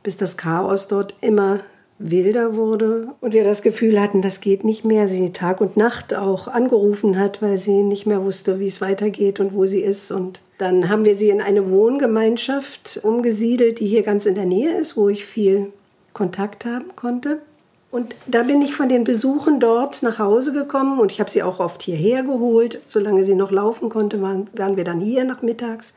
bis 0.03 0.17
das 0.17 0.39
Chaos 0.39 0.89
dort 0.89 1.15
immer 1.21 1.61
wilder 1.99 2.55
wurde 2.55 3.09
und 3.21 3.33
wir 3.33 3.45
das 3.45 3.63
Gefühl 3.63 4.01
hatten, 4.01 4.23
das 4.23 4.41
geht 4.41 4.65
nicht 4.65 4.85
mehr. 4.85 5.09
Sie 5.09 5.33
Tag 5.33 5.61
und 5.61 5.77
Nacht 5.77 6.15
auch 6.15 6.47
angerufen 6.47 7.19
hat, 7.19 7.43
weil 7.43 7.57
sie 7.57 7.83
nicht 7.83 8.07
mehr 8.07 8.25
wusste, 8.25 8.61
wie 8.61 8.67
es 8.67 8.81
weitergeht 8.81 9.41
und 9.41 9.53
wo 9.53 9.67
sie 9.67 9.81
ist. 9.81 10.13
Und 10.13 10.41
dann 10.59 10.89
haben 10.89 11.05
wir 11.05 11.17
sie 11.17 11.31
in 11.31 11.41
eine 11.41 11.71
Wohngemeinschaft 11.71 13.01
umgesiedelt, 13.03 13.81
die 13.81 13.87
hier 13.87 14.03
ganz 14.03 14.27
in 14.27 14.37
der 14.37 14.47
Nähe 14.47 14.79
ist, 14.79 14.97
wo 14.97 15.09
ich 15.09 15.25
viel 15.25 15.73
Kontakt 16.13 16.65
haben 16.65 16.95
konnte. 16.95 17.39
Und 17.91 18.15
da 18.27 18.43
bin 18.43 18.61
ich 18.61 18.75
von 18.75 18.89
den 18.89 19.05
Besuchen 19.05 19.61
dort 19.61 20.03
nach 20.03 20.19
Hause 20.19 20.53
gekommen 20.53 21.01
und 21.01 21.11
ich 21.11 21.21
habe 21.21 21.31
sie 21.31 21.43
auch 21.43 21.59
oft 21.59 21.83
hierher 21.83 22.23
geholt. 22.23 22.81
Solange 22.85 23.25
sie 23.25 23.35
noch 23.35 23.51
laufen 23.51 23.89
konnte, 23.89 24.21
waren, 24.21 24.49
waren 24.53 24.77
wir 24.77 24.85
dann 24.85 25.01
hier 25.01 25.25
nachmittags. 25.25 25.95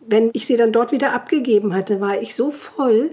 Wenn 0.00 0.30
ich 0.32 0.46
sie 0.46 0.56
dann 0.56 0.72
dort 0.72 0.90
wieder 0.90 1.12
abgegeben 1.12 1.74
hatte, 1.74 2.00
war 2.00 2.20
ich 2.20 2.34
so 2.34 2.50
voll 2.50 3.10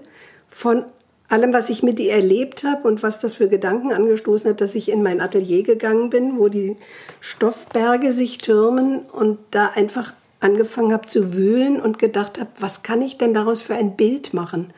von 0.48 0.86
allem, 1.30 1.54
was 1.54 1.70
ich 1.70 1.84
mit 1.84 2.00
ihr 2.00 2.14
erlebt 2.14 2.64
habe 2.64 2.88
und 2.88 3.04
was 3.04 3.20
das 3.20 3.36
für 3.36 3.48
Gedanken 3.48 3.94
angestoßen 3.94 4.52
hat, 4.52 4.62
dass 4.62 4.76
ich 4.76 4.90
in 4.90 5.04
mein 5.04 5.22
Atelier 5.22 5.64
gegangen 5.64 6.10
bin, 6.10 6.38
wo 6.40 6.50
die 6.50 6.76
Stoffberge 7.22 8.12
sich 8.12 8.40
türmen 8.40 9.02
und 9.12 9.38
da 9.52 9.72
einfach 9.76 10.14
angefangen 10.40 10.94
habe 10.94 11.08
zu 11.08 11.34
wühlen 11.34 11.80
und 11.82 12.00
gedacht 12.00 12.40
habe, 12.40 12.50
was 12.60 12.84
kann 12.84 13.02
ich 13.02 13.18
denn 13.18 13.34
daraus 13.34 13.62
für 13.62 13.76
ein 13.76 13.96
Bild 13.96 14.34
machen, 14.34 14.74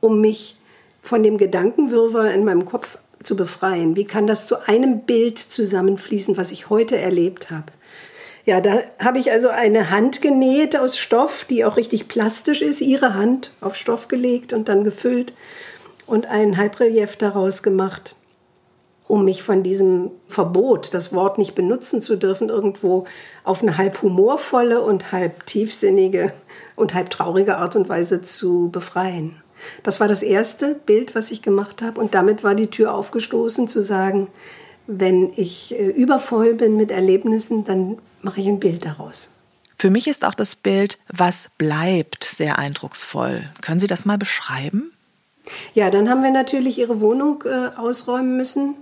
um 0.00 0.20
mich 0.20 0.56
von 1.00 1.22
dem 1.22 1.38
Gedankenwirrwarr 1.38 2.32
in 2.32 2.44
meinem 2.44 2.64
Kopf 2.64 2.98
zu 3.22 3.36
befreien? 3.36 3.96
Wie 3.96 4.04
kann 4.04 4.26
das 4.26 4.46
zu 4.46 4.66
einem 4.68 5.00
Bild 5.00 5.38
zusammenfließen, 5.38 6.36
was 6.36 6.50
ich 6.50 6.68
heute 6.68 6.98
erlebt 6.98 7.50
habe? 7.50 7.72
Ja, 8.44 8.60
da 8.60 8.80
habe 8.98 9.18
ich 9.18 9.30
also 9.32 9.48
eine 9.48 9.90
Hand 9.90 10.20
genäht 10.20 10.76
aus 10.76 10.98
Stoff, 10.98 11.46
die 11.48 11.64
auch 11.64 11.78
richtig 11.78 12.08
plastisch 12.08 12.60
ist, 12.60 12.82
ihre 12.82 13.14
Hand 13.14 13.52
auf 13.62 13.74
Stoff 13.76 14.08
gelegt 14.08 14.52
und 14.52 14.68
dann 14.68 14.84
gefüllt 14.84 15.32
und 16.06 16.26
ein 16.26 16.56
Halbrelief 16.56 17.16
daraus 17.16 17.62
gemacht, 17.62 18.14
um 19.06 19.24
mich 19.24 19.42
von 19.42 19.62
diesem 19.62 20.10
Verbot, 20.28 20.94
das 20.94 21.12
Wort 21.12 21.38
nicht 21.38 21.54
benutzen 21.54 22.00
zu 22.00 22.16
dürfen, 22.16 22.48
irgendwo 22.48 23.06
auf 23.44 23.62
eine 23.62 23.76
halb 23.76 24.02
humorvolle 24.02 24.80
und 24.80 25.12
halb 25.12 25.44
tiefsinnige 25.46 26.32
und 26.74 26.94
halb 26.94 27.10
traurige 27.10 27.58
Art 27.58 27.76
und 27.76 27.88
Weise 27.88 28.22
zu 28.22 28.70
befreien. 28.70 29.36
Das 29.82 30.00
war 30.00 30.08
das 30.08 30.22
erste 30.22 30.74
Bild, 30.74 31.14
was 31.14 31.30
ich 31.30 31.42
gemacht 31.42 31.82
habe. 31.82 32.00
Und 32.00 32.14
damit 32.14 32.42
war 32.42 32.54
die 32.54 32.68
Tür 32.68 32.94
aufgestoßen, 32.94 33.68
zu 33.68 33.82
sagen, 33.82 34.28
wenn 34.86 35.32
ich 35.36 35.78
äh, 35.78 35.86
übervoll 35.86 36.54
bin 36.54 36.76
mit 36.76 36.90
Erlebnissen, 36.90 37.64
dann 37.64 37.98
mache 38.22 38.40
ich 38.40 38.46
ein 38.46 38.60
Bild 38.60 38.84
daraus. 38.84 39.30
Für 39.78 39.90
mich 39.90 40.06
ist 40.06 40.24
auch 40.24 40.34
das 40.34 40.56
Bild, 40.56 40.98
was 41.08 41.48
bleibt, 41.58 42.24
sehr 42.24 42.58
eindrucksvoll. 42.58 43.50
Können 43.60 43.80
Sie 43.80 43.86
das 43.86 44.04
mal 44.04 44.18
beschreiben? 44.18 44.93
Ja, 45.74 45.90
dann 45.90 46.08
haben 46.08 46.22
wir 46.22 46.30
natürlich 46.30 46.78
ihre 46.78 47.00
Wohnung 47.00 47.44
äh, 47.44 47.76
ausräumen 47.76 48.36
müssen, 48.36 48.76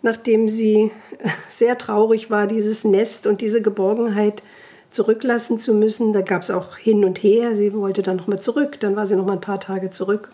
nachdem 0.00 0.48
sie 0.48 0.90
äh, 1.18 1.28
sehr 1.48 1.76
traurig 1.78 2.30
war, 2.30 2.46
dieses 2.46 2.84
Nest 2.84 3.26
und 3.26 3.40
diese 3.40 3.62
Geborgenheit 3.62 4.42
zurücklassen 4.90 5.56
zu 5.58 5.74
müssen. 5.74 6.12
Da 6.12 6.20
gab 6.20 6.42
es 6.42 6.50
auch 6.50 6.76
hin 6.76 7.04
und 7.04 7.22
her. 7.22 7.56
Sie 7.56 7.72
wollte 7.72 8.02
dann 8.02 8.16
nochmal 8.16 8.40
zurück, 8.40 8.78
dann 8.80 8.96
war 8.96 9.06
sie 9.06 9.16
noch 9.16 9.26
mal 9.26 9.34
ein 9.34 9.40
paar 9.40 9.60
Tage 9.60 9.90
zurück. 9.90 10.30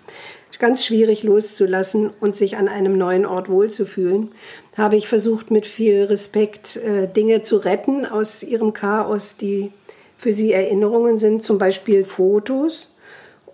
Ganz 0.59 0.85
schwierig 0.85 1.23
loszulassen 1.23 2.11
und 2.19 2.35
sich 2.35 2.57
an 2.57 2.67
einem 2.67 2.99
neuen 2.99 3.27
Ort 3.27 3.49
wohlzufühlen. 3.49 4.33
Habe 4.77 4.97
ich 4.97 5.07
versucht, 5.07 5.53
mit 5.53 5.67
viel 5.67 6.03
Respekt 6.03 6.77
äh, 6.77 7.07
Dinge 7.07 7.43
zu 7.43 7.59
retten 7.59 8.05
aus 8.05 8.43
ihrem 8.43 8.73
Chaos, 8.73 9.37
die 9.37 9.71
für 10.17 10.33
sie 10.33 10.53
Erinnerungen 10.53 11.19
sind, 11.19 11.45
zum 11.45 11.59
Beispiel 11.59 12.05
Fotos 12.05 12.93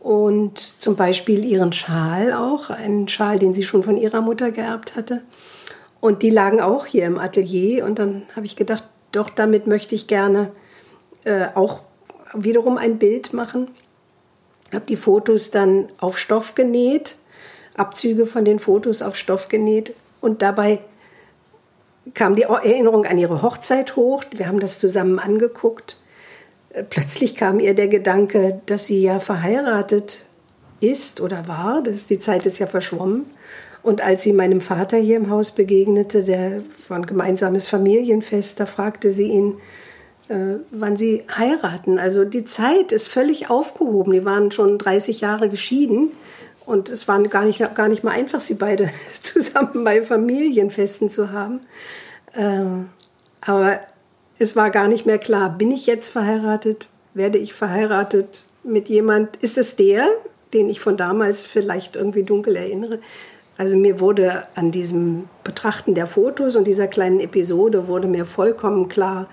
und 0.04 0.58
zum 0.58 0.96
Beispiel 0.96 1.46
ihren 1.46 1.72
Schal 1.72 2.34
auch, 2.34 2.68
einen 2.68 3.08
Schal, 3.08 3.38
den 3.38 3.54
sie 3.54 3.62
schon 3.62 3.82
von 3.82 3.96
ihrer 3.96 4.20
Mutter 4.20 4.50
geerbt 4.50 4.96
hatte. 4.96 5.22
Und 5.98 6.22
die 6.22 6.28
lagen 6.28 6.60
auch 6.60 6.84
hier 6.84 7.06
im 7.06 7.18
Atelier 7.18 7.86
und 7.86 7.98
dann 7.98 8.24
habe 8.36 8.44
ich 8.44 8.54
gedacht, 8.54 8.84
doch 9.12 9.30
damit 9.30 9.66
möchte 9.66 9.94
ich 9.94 10.06
gerne 10.06 10.52
äh, 11.24 11.46
auch 11.54 11.80
wiederum 12.34 12.76
ein 12.76 12.98
Bild 12.98 13.32
machen. 13.32 13.68
Habe 14.74 14.84
die 14.84 14.96
Fotos 14.96 15.50
dann 15.50 15.88
auf 15.98 16.18
Stoff 16.18 16.54
genäht, 16.54 17.16
Abzüge 17.74 18.26
von 18.26 18.44
den 18.44 18.58
Fotos 18.58 19.00
auf 19.00 19.16
Stoff 19.16 19.48
genäht 19.48 19.94
und 20.20 20.42
dabei 20.42 20.80
kam 22.12 22.34
die 22.34 22.42
Erinnerung 22.42 23.06
an 23.06 23.16
ihre 23.16 23.40
Hochzeit 23.40 23.96
hoch. 23.96 24.22
Wir 24.32 24.48
haben 24.48 24.60
das 24.60 24.78
zusammen 24.78 25.18
angeguckt. 25.18 25.96
Plötzlich 26.90 27.36
kam 27.36 27.60
ihr 27.60 27.74
der 27.74 27.88
Gedanke, 27.88 28.60
dass 28.66 28.86
sie 28.86 29.00
ja 29.00 29.20
verheiratet 29.20 30.24
ist 30.80 31.20
oder 31.20 31.46
war. 31.46 31.82
Das, 31.82 32.06
die 32.06 32.18
Zeit 32.18 32.46
ist 32.46 32.58
ja 32.58 32.66
verschwommen. 32.66 33.26
Und 33.82 34.00
als 34.02 34.22
sie 34.22 34.32
meinem 34.32 34.60
Vater 34.60 34.96
hier 34.96 35.16
im 35.16 35.30
Haus 35.30 35.52
begegnete, 35.52 36.24
der 36.24 36.62
war 36.88 36.96
ein 36.96 37.06
gemeinsames 37.06 37.66
Familienfest, 37.66 38.58
da 38.58 38.66
fragte 38.66 39.10
sie 39.10 39.30
ihn, 39.30 39.54
äh, 40.28 40.56
wann 40.70 40.96
sie 40.96 41.22
heiraten. 41.36 41.98
Also 41.98 42.24
die 42.24 42.44
Zeit 42.44 42.92
ist 42.92 43.08
völlig 43.08 43.50
aufgehoben. 43.50 44.12
Die 44.12 44.24
waren 44.24 44.50
schon 44.50 44.78
30 44.78 45.20
Jahre 45.20 45.50
geschieden 45.50 46.12
und 46.66 46.88
es 46.88 47.06
war 47.08 47.22
gar 47.24 47.44
nicht, 47.44 47.62
gar 47.74 47.88
nicht 47.88 48.02
mal 48.04 48.12
einfach, 48.12 48.40
sie 48.40 48.54
beide 48.54 48.88
zusammen 49.20 49.84
bei 49.84 50.02
Familienfesten 50.02 51.10
zu 51.10 51.30
haben. 51.30 51.60
Ähm, 52.34 52.88
aber 53.42 53.80
es 54.44 54.54
war 54.56 54.68
gar 54.68 54.88
nicht 54.88 55.06
mehr 55.06 55.18
klar, 55.18 55.48
bin 55.48 55.70
ich 55.70 55.86
jetzt 55.86 56.08
verheiratet? 56.08 56.86
Werde 57.14 57.38
ich 57.38 57.54
verheiratet 57.54 58.44
mit 58.62 58.90
jemand? 58.90 59.36
Ist 59.36 59.56
es 59.56 59.74
der, 59.74 60.06
den 60.52 60.68
ich 60.68 60.80
von 60.80 60.98
damals 60.98 61.42
vielleicht 61.42 61.96
irgendwie 61.96 62.24
dunkel 62.24 62.54
erinnere? 62.56 63.00
Also 63.56 63.78
mir 63.78 64.00
wurde 64.00 64.46
an 64.54 64.70
diesem 64.70 65.30
Betrachten 65.44 65.94
der 65.94 66.06
Fotos 66.06 66.56
und 66.56 66.66
dieser 66.66 66.88
kleinen 66.88 67.20
Episode 67.20 67.88
wurde 67.88 68.06
mir 68.06 68.26
vollkommen 68.26 68.88
klar, 68.88 69.28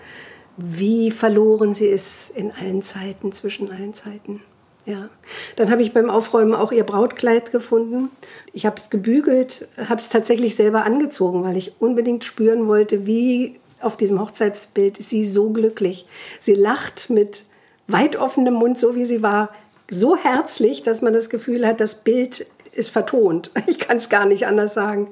wie 0.56 1.12
verloren 1.12 1.74
sie 1.74 1.88
ist 1.88 2.30
in 2.30 2.52
allen 2.52 2.82
Zeiten, 2.82 3.34
zwischen 3.34 3.70
allen 3.70 3.94
Zeiten. 3.94 4.42
Ja. 4.86 5.10
Dann 5.58 5.72
habe 5.72 5.82
ich 5.82 5.94
beim 5.94 6.10
Aufräumen 6.10 6.56
auch 6.56 6.72
ihr 6.72 6.84
Brautkleid 6.84 7.52
gefunden. 7.52 8.10
Ich 8.54 8.66
habe 8.66 8.78
es 8.78 8.90
gebügelt, 8.90 9.68
habe 9.78 10.00
es 10.00 10.10
tatsächlich 10.10 10.56
selber 10.56 10.86
angezogen, 10.86 11.44
weil 11.44 11.58
ich 11.58 11.74
unbedingt 11.80 12.24
spüren 12.24 12.68
wollte, 12.68 13.06
wie 13.06 13.60
auf 13.82 13.98
diesem 13.98 14.20
Hochzeitsbild 14.20 14.98
ist 14.98 15.10
sie 15.10 15.26
so 15.26 15.50
glücklich. 15.50 16.06
Sie 16.40 16.54
lacht 16.54 17.10
mit 17.10 17.46
weit 17.88 18.16
offenem 18.16 18.54
Mund, 18.56 18.78
so 18.78 18.96
wie 18.96 19.06
sie 19.06 19.22
war, 19.22 19.50
so 19.90 20.16
herzlich, 20.16 20.84
dass 20.84 21.02
man 21.02 21.14
das 21.14 21.30
Gefühl 21.30 21.68
hat, 21.68 21.82
das 21.82 22.04
Bild 22.04 22.48
ist 22.74 22.90
vertont. 22.90 23.52
Ich 23.68 23.80
kann 23.80 23.98
es 23.98 24.10
gar 24.10 24.26
nicht 24.26 24.48
anders 24.48 24.74
sagen. 24.74 25.10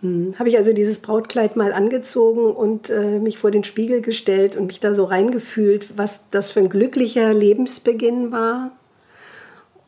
Hm. 0.00 0.34
Habe 0.38 0.48
ich 0.48 0.56
also 0.56 0.72
dieses 0.72 1.00
Brautkleid 1.00 1.56
mal 1.56 1.72
angezogen 1.72 2.52
und 2.52 2.90
äh, 2.90 3.18
mich 3.18 3.38
vor 3.38 3.50
den 3.50 3.64
Spiegel 3.64 4.00
gestellt 4.00 4.56
und 4.56 4.66
mich 4.66 4.80
da 4.80 4.94
so 4.94 5.04
reingefühlt, 5.04 5.98
was 5.98 6.30
das 6.30 6.50
für 6.50 6.60
ein 6.60 6.70
glücklicher 6.70 7.34
Lebensbeginn 7.34 8.32
war. 8.32 8.72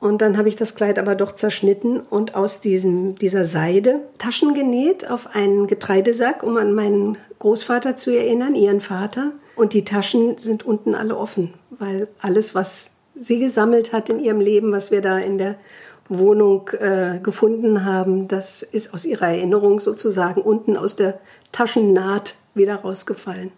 Und 0.01 0.20
dann 0.20 0.37
habe 0.37 0.48
ich 0.48 0.57
das 0.57 0.75
Kleid 0.75 0.98
aber 0.98 1.14
doch 1.14 1.33
zerschnitten 1.33 2.01
und 2.01 2.35
aus 2.35 2.61
diesem, 2.61 3.14
dieser 3.14 3.44
Seide 3.44 4.01
Taschen 4.18 4.53
genäht 4.53 5.09
auf 5.09 5.35
einen 5.35 5.68
Getreidesack, 5.68 6.42
um 6.42 6.57
an 6.57 6.75
meinen 6.75 7.16
Großvater 7.42 7.96
zu 7.96 8.16
erinnern, 8.16 8.55
ihren 8.55 8.81
Vater. 8.81 9.33
Und 9.57 9.72
die 9.72 9.85
Taschen 9.85 10.38
sind 10.38 10.64
unten 10.64 10.94
alle 10.94 11.16
offen, 11.16 11.52
weil 11.70 12.07
alles, 12.20 12.55
was 12.55 12.92
sie 13.16 13.40
gesammelt 13.40 13.92
hat 13.92 14.09
in 14.09 14.20
ihrem 14.20 14.40
Leben, 14.40 14.70
was 14.70 14.92
wir 14.92 15.00
da 15.00 15.18
in 15.18 15.38
der 15.38 15.57
Wohnung 16.09 16.70
äh, 16.78 17.18
gefunden 17.20 17.85
haben, 17.85 18.28
das 18.28 18.62
ist 18.62 18.94
aus 18.94 19.05
ihrer 19.05 19.26
Erinnerung 19.26 19.81
sozusagen 19.81 20.40
unten 20.40 20.76
aus 20.76 20.94
der 20.94 21.18
Taschennaht 21.50 22.37
wieder 22.55 22.76
rausgefallen. 22.76 23.50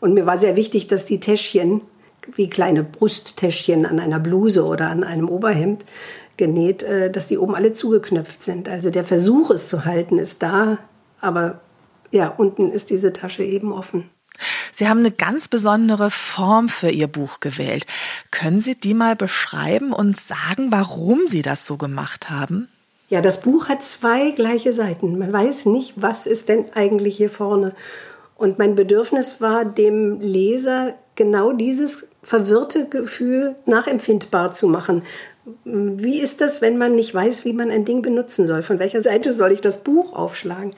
Und 0.00 0.14
mir 0.14 0.26
war 0.26 0.36
sehr 0.36 0.56
wichtig, 0.56 0.88
dass 0.88 1.04
die 1.04 1.20
Täschchen 1.20 1.82
wie 2.34 2.50
kleine 2.50 2.82
Brusttäschchen 2.82 3.86
an 3.86 4.00
einer 4.00 4.18
Bluse 4.18 4.64
oder 4.64 4.88
an 4.88 5.04
einem 5.04 5.28
Oberhemd 5.28 5.84
genäht, 6.36 6.82
äh, 6.82 7.08
dass 7.08 7.28
die 7.28 7.38
oben 7.38 7.54
alle 7.54 7.72
zugeknöpft 7.72 8.42
sind. 8.42 8.68
Also 8.68 8.90
der 8.90 9.04
Versuch, 9.04 9.50
es 9.50 9.68
zu 9.68 9.84
halten, 9.84 10.18
ist 10.18 10.42
da, 10.42 10.78
aber 11.20 11.60
ja, 12.10 12.28
unten 12.28 12.70
ist 12.72 12.90
diese 12.90 13.12
Tasche 13.12 13.44
eben 13.44 13.72
offen. 13.72 14.10
Sie 14.72 14.88
haben 14.88 15.00
eine 15.00 15.10
ganz 15.10 15.48
besondere 15.48 16.10
Form 16.10 16.68
für 16.68 16.90
Ihr 16.90 17.08
Buch 17.08 17.40
gewählt. 17.40 17.84
Können 18.30 18.60
Sie 18.60 18.76
die 18.76 18.94
mal 18.94 19.16
beschreiben 19.16 19.92
und 19.92 20.16
sagen, 20.18 20.70
warum 20.70 21.26
Sie 21.26 21.42
das 21.42 21.66
so 21.66 21.76
gemacht 21.76 22.30
haben? 22.30 22.68
Ja, 23.08 23.20
das 23.20 23.40
Buch 23.40 23.68
hat 23.68 23.82
zwei 23.82 24.30
gleiche 24.30 24.72
Seiten. 24.72 25.18
Man 25.18 25.32
weiß 25.32 25.66
nicht, 25.66 25.94
was 25.96 26.26
ist 26.26 26.48
denn 26.48 26.66
eigentlich 26.74 27.16
hier 27.16 27.30
vorne. 27.30 27.74
Und 28.36 28.58
mein 28.58 28.74
Bedürfnis 28.74 29.40
war, 29.40 29.64
dem 29.64 30.20
Leser 30.20 30.94
genau 31.16 31.52
dieses 31.52 32.10
verwirrte 32.22 32.88
Gefühl 32.88 33.56
nachempfindbar 33.66 34.52
zu 34.52 34.68
machen. 34.68 35.02
Wie 35.64 36.20
ist 36.20 36.40
das, 36.40 36.60
wenn 36.60 36.76
man 36.76 36.94
nicht 36.94 37.12
weiß, 37.12 37.44
wie 37.46 37.54
man 37.54 37.70
ein 37.70 37.86
Ding 37.86 38.02
benutzen 38.02 38.46
soll? 38.46 38.62
Von 38.62 38.78
welcher 38.78 39.00
Seite 39.00 39.32
soll 39.32 39.52
ich 39.52 39.62
das 39.62 39.82
Buch 39.82 40.12
aufschlagen? 40.12 40.74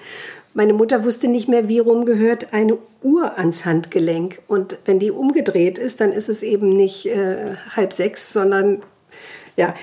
Meine 0.53 0.73
Mutter 0.73 1.05
wusste 1.05 1.29
nicht 1.29 1.49
mehr, 1.49 1.69
wie 1.69 1.79
rum 1.79 2.05
gehört 2.05 2.53
eine 2.53 2.77
Uhr 3.03 3.39
ans 3.39 3.65
Handgelenk. 3.65 4.43
Und 4.49 4.79
wenn 4.85 4.99
die 4.99 5.13
umgedreht 5.13 5.79
ist, 5.79 6.01
dann 6.01 6.13
ist 6.13 6.29
es 6.29 6.43
eben 6.43 6.71
nicht 6.77 7.07
äh, 7.07 7.55
halb 7.77 7.93
sechs, 7.93 8.33
sondern 8.33 8.83
ja, 9.57 9.75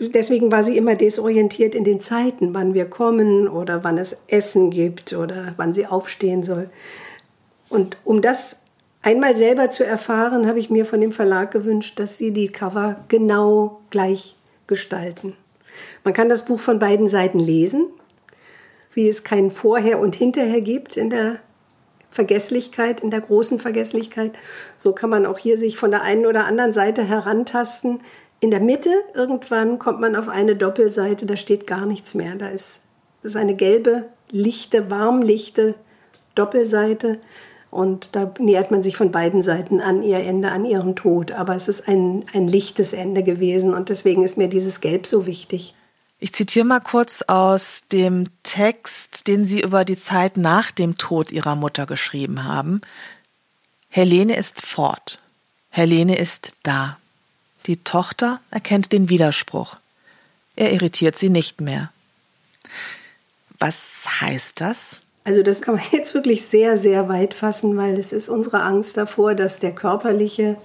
deswegen 0.00 0.50
war 0.50 0.62
sie 0.62 0.76
immer 0.76 0.96
desorientiert 0.96 1.74
in 1.74 1.84
den 1.84 2.00
Zeiten, 2.00 2.52
wann 2.52 2.74
wir 2.74 2.86
kommen 2.86 3.48
oder 3.48 3.84
wann 3.84 3.96
es 3.96 4.22
Essen 4.28 4.70
gibt 4.70 5.12
oder 5.12 5.54
wann 5.56 5.72
sie 5.72 5.86
aufstehen 5.86 6.42
soll. 6.42 6.68
Und 7.68 7.96
um 8.04 8.22
das 8.22 8.64
einmal 9.02 9.36
selber 9.36 9.68
zu 9.68 9.84
erfahren, 9.84 10.46
habe 10.46 10.58
ich 10.58 10.70
mir 10.70 10.84
von 10.84 11.00
dem 11.00 11.12
Verlag 11.12 11.50
gewünscht, 11.52 12.00
dass 12.00 12.18
sie 12.18 12.32
die 12.32 12.48
Cover 12.48 13.04
genau 13.08 13.80
gleich 13.90 14.36
gestalten. 14.66 15.34
Man 16.02 16.14
kann 16.14 16.28
das 16.28 16.44
Buch 16.44 16.60
von 16.60 16.78
beiden 16.78 17.08
Seiten 17.08 17.38
lesen, 17.38 17.86
wie 18.94 19.08
es 19.08 19.24
kein 19.24 19.50
Vorher 19.50 19.98
und 19.98 20.14
Hinterher 20.14 20.60
gibt 20.60 20.96
in 20.96 21.10
der 21.10 21.38
Vergesslichkeit, 22.10 23.00
in 23.00 23.10
der 23.10 23.20
großen 23.20 23.58
Vergesslichkeit. 23.58 24.32
So 24.76 24.92
kann 24.92 25.10
man 25.10 25.26
auch 25.26 25.38
hier 25.38 25.58
sich 25.58 25.76
von 25.76 25.90
der 25.90 26.02
einen 26.02 26.26
oder 26.26 26.46
anderen 26.46 26.72
Seite 26.72 27.02
herantasten. 27.02 28.00
In 28.40 28.50
der 28.50 28.60
Mitte 28.60 28.90
irgendwann 29.14 29.78
kommt 29.78 30.00
man 30.00 30.14
auf 30.14 30.28
eine 30.28 30.54
Doppelseite, 30.54 31.26
da 31.26 31.36
steht 31.36 31.66
gar 31.66 31.86
nichts 31.86 32.14
mehr. 32.14 32.36
Da 32.36 32.48
ist, 32.48 32.86
ist 33.22 33.36
eine 33.36 33.54
gelbe, 33.54 34.06
lichte, 34.30 34.90
warmlichte 34.90 35.74
Doppelseite 36.34 37.18
und 37.74 38.14
da 38.14 38.32
nähert 38.38 38.70
man 38.70 38.84
sich 38.84 38.96
von 38.96 39.10
beiden 39.10 39.42
Seiten 39.42 39.80
an 39.80 40.04
ihr 40.04 40.18
Ende, 40.18 40.52
an 40.52 40.64
ihren 40.64 40.94
Tod. 40.94 41.32
Aber 41.32 41.56
es 41.56 41.66
ist 41.66 41.88
ein, 41.88 42.24
ein 42.32 42.46
lichtes 42.46 42.92
Ende 42.92 43.24
gewesen 43.24 43.74
und 43.74 43.88
deswegen 43.88 44.22
ist 44.22 44.38
mir 44.38 44.46
dieses 44.46 44.80
Gelb 44.80 45.06
so 45.06 45.26
wichtig. 45.26 45.74
Ich 46.24 46.32
zitiere 46.32 46.64
mal 46.64 46.80
kurz 46.80 47.20
aus 47.20 47.82
dem 47.92 48.28
Text, 48.44 49.28
den 49.28 49.44
Sie 49.44 49.60
über 49.60 49.84
die 49.84 49.98
Zeit 49.98 50.38
nach 50.38 50.70
dem 50.70 50.96
Tod 50.96 51.30
Ihrer 51.30 51.54
Mutter 51.54 51.84
geschrieben 51.84 52.44
haben. 52.44 52.80
Helene 53.90 54.34
ist 54.34 54.62
fort. 54.62 55.20
Helene 55.68 56.16
ist 56.16 56.52
da. 56.62 56.96
Die 57.66 57.76
Tochter 57.76 58.40
erkennt 58.50 58.92
den 58.92 59.10
Widerspruch. 59.10 59.76
Er 60.56 60.72
irritiert 60.72 61.18
sie 61.18 61.28
nicht 61.28 61.60
mehr. 61.60 61.90
Was 63.58 64.22
heißt 64.22 64.62
das? 64.62 65.02
Also 65.24 65.42
das 65.42 65.60
kann 65.60 65.74
man 65.74 65.84
jetzt 65.92 66.14
wirklich 66.14 66.46
sehr, 66.46 66.78
sehr 66.78 67.06
weit 67.10 67.34
fassen, 67.34 67.76
weil 67.76 67.98
es 67.98 68.14
ist 68.14 68.30
unsere 68.30 68.62
Angst 68.62 68.96
davor, 68.96 69.34
dass 69.34 69.60
der 69.60 69.72
körperliche 69.72 70.56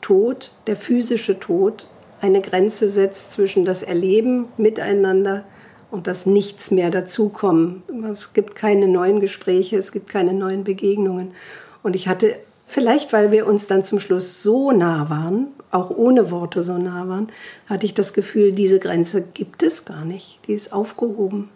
Tod, 0.00 0.52
der 0.68 0.76
physische 0.76 1.40
Tod 1.40 1.88
eine 2.24 2.40
Grenze 2.40 2.88
setzt 2.88 3.32
zwischen 3.32 3.66
das 3.66 3.82
Erleben 3.82 4.46
miteinander 4.56 5.44
und 5.90 6.06
das 6.06 6.24
Nichts 6.24 6.70
mehr 6.70 6.90
dazukommen. 6.90 7.82
Es 8.10 8.32
gibt 8.32 8.54
keine 8.54 8.88
neuen 8.88 9.20
Gespräche, 9.20 9.76
es 9.76 9.92
gibt 9.92 10.08
keine 10.08 10.32
neuen 10.32 10.64
Begegnungen. 10.64 11.32
Und 11.82 11.94
ich 11.94 12.08
hatte, 12.08 12.36
vielleicht 12.64 13.12
weil 13.12 13.30
wir 13.30 13.46
uns 13.46 13.66
dann 13.66 13.82
zum 13.82 14.00
Schluss 14.00 14.42
so 14.42 14.72
nah 14.72 15.10
waren, 15.10 15.48
auch 15.70 15.90
ohne 15.90 16.30
Worte 16.30 16.62
so 16.62 16.78
nah 16.78 17.06
waren, 17.08 17.28
hatte 17.66 17.84
ich 17.84 17.92
das 17.92 18.14
Gefühl, 18.14 18.52
diese 18.52 18.78
Grenze 18.78 19.22
gibt 19.34 19.62
es 19.62 19.84
gar 19.84 20.06
nicht. 20.06 20.40
Die 20.46 20.54
ist 20.54 20.72
aufgehoben. 20.72 21.50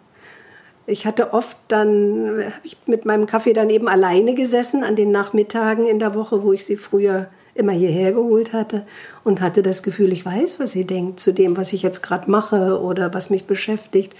Ich 0.85 1.07
hatte 1.07 1.33
oft 1.33 1.57
dann, 1.67 2.43
habe 2.45 2.61
ich 2.63 2.77
mit 2.85 3.05
meinem 3.05 3.25
Kaffee 3.25 3.53
dann 3.53 3.71
eben 3.71 3.87
alleine 3.87 4.35
gesessen 4.35 4.83
an 4.83 4.95
den 4.95 5.09
Nachmittagen 5.09 5.87
in 5.87 5.97
der 5.97 6.13
Woche, 6.13 6.43
wo 6.43 6.53
ich 6.53 6.63
sie 6.63 6.77
früher 6.77 7.27
immer 7.59 7.73
hierher 7.73 8.13
geholt 8.13 8.53
hatte 8.53 8.85
und 9.23 9.41
hatte 9.41 9.61
das 9.61 9.83
Gefühl, 9.83 10.11
ich 10.11 10.25
weiß, 10.25 10.59
was 10.59 10.71
sie 10.71 10.85
denkt 10.85 11.19
zu 11.19 11.33
dem, 11.33 11.57
was 11.57 11.73
ich 11.73 11.83
jetzt 11.83 12.01
gerade 12.01 12.31
mache 12.31 12.81
oder 12.81 13.13
was 13.13 13.29
mich 13.29 13.45
beschäftigt, 13.45 14.15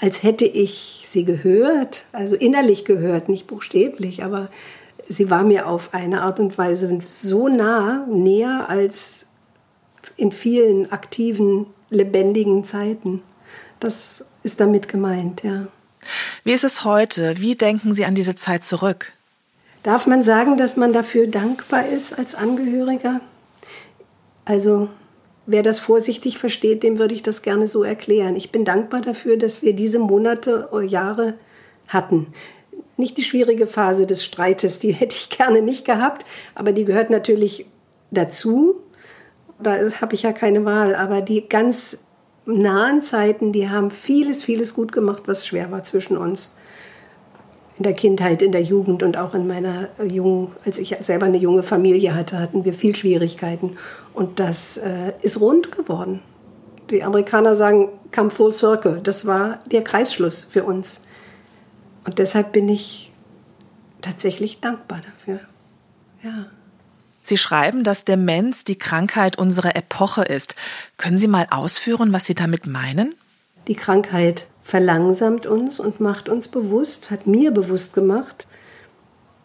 als 0.00 0.22
hätte 0.22 0.44
ich 0.44 1.04
sie 1.06 1.24
gehört, 1.24 2.06
also 2.12 2.36
innerlich 2.36 2.84
gehört, 2.84 3.28
nicht 3.28 3.46
buchstäblich, 3.46 4.24
aber 4.24 4.48
sie 5.06 5.30
war 5.30 5.44
mir 5.44 5.66
auf 5.66 5.94
eine 5.94 6.22
Art 6.22 6.40
und 6.40 6.56
Weise 6.58 7.00
so 7.04 7.48
nah, 7.48 8.06
näher 8.08 8.66
als 8.68 9.28
in 10.16 10.32
vielen 10.32 10.90
aktiven, 10.92 11.66
lebendigen 11.90 12.64
Zeiten. 12.64 13.22
Das 13.78 14.24
ist 14.42 14.60
damit 14.60 14.88
gemeint, 14.88 15.42
ja. 15.42 15.66
Wie 16.44 16.52
ist 16.52 16.64
es 16.64 16.84
heute? 16.84 17.34
Wie 17.38 17.54
denken 17.54 17.92
Sie 17.92 18.04
an 18.04 18.14
diese 18.14 18.34
Zeit 18.34 18.64
zurück? 18.64 19.12
Darf 19.82 20.06
man 20.06 20.22
sagen, 20.22 20.56
dass 20.56 20.76
man 20.76 20.92
dafür 20.92 21.26
dankbar 21.26 21.86
ist 21.86 22.18
als 22.18 22.34
Angehöriger? 22.34 23.20
Also 24.44 24.88
wer 25.46 25.62
das 25.62 25.80
vorsichtig 25.80 26.38
versteht, 26.38 26.82
dem 26.82 26.98
würde 26.98 27.14
ich 27.14 27.22
das 27.22 27.42
gerne 27.42 27.66
so 27.66 27.82
erklären. 27.82 28.36
Ich 28.36 28.52
bin 28.52 28.64
dankbar 28.64 29.00
dafür, 29.00 29.36
dass 29.36 29.62
wir 29.62 29.74
diese 29.74 29.98
Monate 29.98 30.68
oder 30.70 30.82
Jahre 30.82 31.34
hatten. 31.88 32.28
Nicht 32.96 33.16
die 33.16 33.22
schwierige 33.22 33.66
Phase 33.66 34.06
des 34.06 34.22
Streites, 34.24 34.78
die 34.78 34.92
hätte 34.92 35.16
ich 35.16 35.30
gerne 35.30 35.62
nicht 35.62 35.84
gehabt, 35.86 36.26
aber 36.54 36.72
die 36.72 36.84
gehört 36.84 37.08
natürlich 37.08 37.66
dazu. 38.10 38.76
Da 39.62 39.76
habe 40.00 40.14
ich 40.14 40.22
ja 40.22 40.32
keine 40.32 40.64
Wahl. 40.64 40.94
Aber 40.94 41.22
die 41.22 41.48
ganz 41.48 42.06
nahen 42.44 43.02
Zeiten, 43.02 43.52
die 43.52 43.68
haben 43.68 43.90
vieles, 43.90 44.42
vieles 44.42 44.74
gut 44.74 44.92
gemacht, 44.92 45.22
was 45.26 45.46
schwer 45.46 45.70
war 45.70 45.82
zwischen 45.82 46.16
uns. 46.16 46.56
In 47.80 47.84
der 47.84 47.94
Kindheit, 47.94 48.42
in 48.42 48.52
der 48.52 48.62
Jugend 48.62 49.02
und 49.02 49.16
auch 49.16 49.32
in 49.32 49.46
meiner 49.46 49.88
jungen, 50.04 50.52
als 50.66 50.76
ich 50.76 50.94
selber 51.00 51.24
eine 51.24 51.38
junge 51.38 51.62
Familie 51.62 52.14
hatte, 52.14 52.38
hatten 52.38 52.66
wir 52.66 52.74
viel 52.74 52.94
Schwierigkeiten. 52.94 53.78
Und 54.12 54.38
das 54.38 54.76
äh, 54.76 55.14
ist 55.22 55.40
rund 55.40 55.72
geworden. 55.72 56.20
Die 56.90 57.02
Amerikaner 57.02 57.54
sagen, 57.54 57.88
come 58.14 58.28
full 58.28 58.52
circle. 58.52 59.00
Das 59.02 59.24
war 59.24 59.60
der 59.64 59.82
Kreisschluss 59.82 60.44
für 60.44 60.64
uns. 60.64 61.06
Und 62.04 62.18
deshalb 62.18 62.52
bin 62.52 62.68
ich 62.68 63.12
tatsächlich 64.02 64.60
dankbar 64.60 65.00
dafür. 65.00 65.40
Ja. 66.22 66.50
Sie 67.22 67.38
schreiben, 67.38 67.82
dass 67.82 68.04
Demenz 68.04 68.64
die 68.64 68.76
Krankheit 68.76 69.38
unserer 69.38 69.74
Epoche 69.74 70.20
ist. 70.20 70.54
Können 70.98 71.16
Sie 71.16 71.28
mal 71.28 71.46
ausführen, 71.50 72.12
was 72.12 72.26
Sie 72.26 72.34
damit 72.34 72.66
meinen? 72.66 73.14
Die 73.68 73.74
Krankheit 73.74 74.50
verlangsamt 74.70 75.46
uns 75.46 75.80
und 75.80 75.98
macht 75.98 76.28
uns 76.28 76.46
bewusst, 76.46 77.10
hat 77.10 77.26
mir 77.26 77.50
bewusst 77.50 77.92
gemacht, 77.92 78.46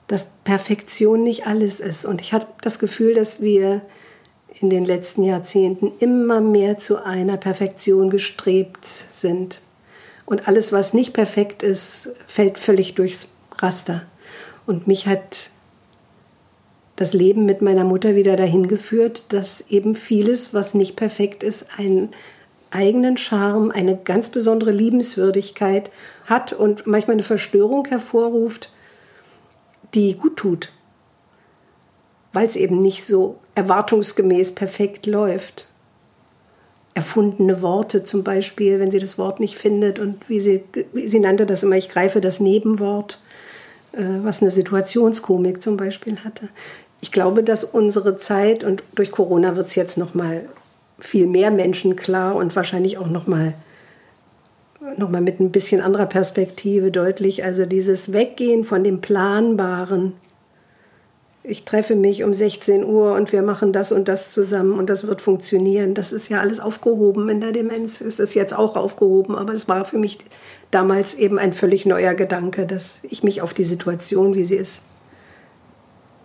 dass 0.07 0.35
Perfektion 0.43 1.23
nicht 1.23 1.47
alles 1.47 1.79
ist. 1.79 2.05
Und 2.05 2.21
ich 2.21 2.31
habe 2.31 2.45
das 2.61 2.77
Gefühl, 2.77 3.15
dass 3.15 3.41
wir 3.41 3.81
in 4.61 4.69
den 4.69 4.85
letzten 4.85 5.23
Jahrzehnten 5.23 5.91
immer 5.99 6.41
mehr 6.41 6.77
zu 6.77 7.03
einer 7.03 7.37
Perfektion 7.37 8.11
gestrebt 8.11 8.85
sind. 8.85 9.61
Und 10.27 10.47
alles, 10.47 10.71
was 10.71 10.93
nicht 10.93 11.13
perfekt 11.13 11.63
ist, 11.63 12.11
fällt 12.27 12.59
völlig 12.59 12.93
durchs 12.93 13.33
Raster. 13.57 14.05
Und 14.67 14.85
mich 14.85 15.07
hat 15.07 15.49
das 16.95 17.13
Leben 17.13 17.45
mit 17.45 17.63
meiner 17.63 17.83
Mutter 17.83 18.13
wieder 18.15 18.35
dahin 18.35 18.67
geführt, 18.67 19.25
dass 19.29 19.71
eben 19.71 19.95
vieles, 19.95 20.53
was 20.53 20.75
nicht 20.75 20.95
perfekt 20.95 21.41
ist, 21.41 21.67
ein, 21.77 22.09
eigenen 22.71 23.17
Charme, 23.17 23.71
eine 23.71 23.97
ganz 23.97 24.29
besondere 24.29 24.71
Liebenswürdigkeit 24.71 25.91
hat 26.25 26.53
und 26.53 26.87
manchmal 26.87 27.15
eine 27.15 27.23
Verstörung 27.23 27.85
hervorruft, 27.85 28.71
die 29.93 30.15
gut 30.15 30.37
tut, 30.37 30.71
weil 32.33 32.45
es 32.45 32.55
eben 32.55 32.79
nicht 32.79 33.05
so 33.05 33.37
erwartungsgemäß 33.55 34.53
perfekt 34.53 35.05
läuft. 35.05 35.67
Erfundene 36.93 37.61
Worte 37.61 38.03
zum 38.03 38.23
Beispiel, 38.23 38.79
wenn 38.79 38.91
sie 38.91 38.99
das 38.99 39.17
Wort 39.17 39.39
nicht 39.39 39.57
findet 39.57 39.99
und 39.99 40.29
wie 40.29 40.39
sie, 40.39 40.63
wie 40.93 41.07
sie 41.07 41.19
nannte 41.19 41.45
das 41.45 41.63
immer, 41.63 41.75
ich 41.75 41.89
greife 41.89 42.21
das 42.21 42.39
Nebenwort, 42.39 43.19
äh, 43.91 44.03
was 44.23 44.41
eine 44.41 44.51
Situationskomik 44.51 45.61
zum 45.61 45.75
Beispiel 45.77 46.19
hatte. 46.23 46.49
Ich 47.01 47.11
glaube, 47.11 47.43
dass 47.43 47.63
unsere 47.63 48.17
Zeit 48.17 48.63
und 48.63 48.81
durch 48.95 49.11
Corona 49.11 49.55
wird 49.55 49.67
es 49.67 49.75
jetzt 49.75 49.97
noch 49.97 50.13
mal 50.13 50.47
viel 50.99 51.27
mehr 51.27 51.51
Menschen 51.51 51.95
klar 51.95 52.35
und 52.35 52.55
wahrscheinlich 52.55 52.97
auch 52.97 53.09
noch 53.09 53.27
mal 53.27 53.53
noch 54.97 55.09
mal 55.09 55.21
mit 55.21 55.39
ein 55.39 55.51
bisschen 55.51 55.81
anderer 55.81 56.05
Perspektive 56.05 56.91
deutlich. 56.91 57.43
Also 57.43 57.65
dieses 57.65 58.13
Weggehen 58.13 58.63
von 58.63 58.83
dem 58.83 59.01
Planbaren. 59.01 60.13
Ich 61.43 61.63
treffe 61.63 61.95
mich 61.95 62.23
um 62.23 62.33
16 62.33 62.83
Uhr 62.83 63.13
und 63.13 63.31
wir 63.31 63.43
machen 63.43 63.71
das 63.71 63.91
und 63.91 64.07
das 64.07 64.31
zusammen 64.31 64.79
und 64.79 64.89
das 64.89 65.05
wird 65.05 65.21
funktionieren. 65.21 65.93
Das 65.93 66.11
ist 66.11 66.29
ja 66.29 66.39
alles 66.39 66.59
aufgehoben 66.59 67.29
in 67.29 67.39
der 67.39 67.51
Demenz. 67.51 68.01
Ist 68.01 68.19
es 68.19 68.33
jetzt 68.33 68.57
auch 68.57 68.75
aufgehoben, 68.75 69.35
aber 69.35 69.53
es 69.53 69.67
war 69.67 69.85
für 69.85 69.99
mich 69.99 70.17
damals 70.71 71.15
eben 71.15 71.37
ein 71.37 71.53
völlig 71.53 71.85
neuer 71.85 72.15
Gedanke, 72.15 72.65
dass 72.65 73.03
ich 73.09 73.23
mich 73.23 73.43
auf 73.43 73.53
die 73.53 73.63
Situation, 73.63 74.33
wie 74.33 74.43
sie 74.43 74.55
ist, 74.55 74.83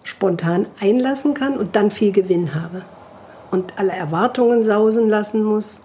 spontan 0.04 0.66
einlassen 0.80 1.35
kann 1.35 1.59
und 1.59 1.76
dann 1.76 1.90
viel 1.90 2.12
Gewinn 2.12 2.54
habe. 2.54 2.83
Und 3.50 3.78
alle 3.78 3.92
Erwartungen 3.92 4.64
sausen 4.64 5.08
lassen 5.08 5.42
muss, 5.42 5.82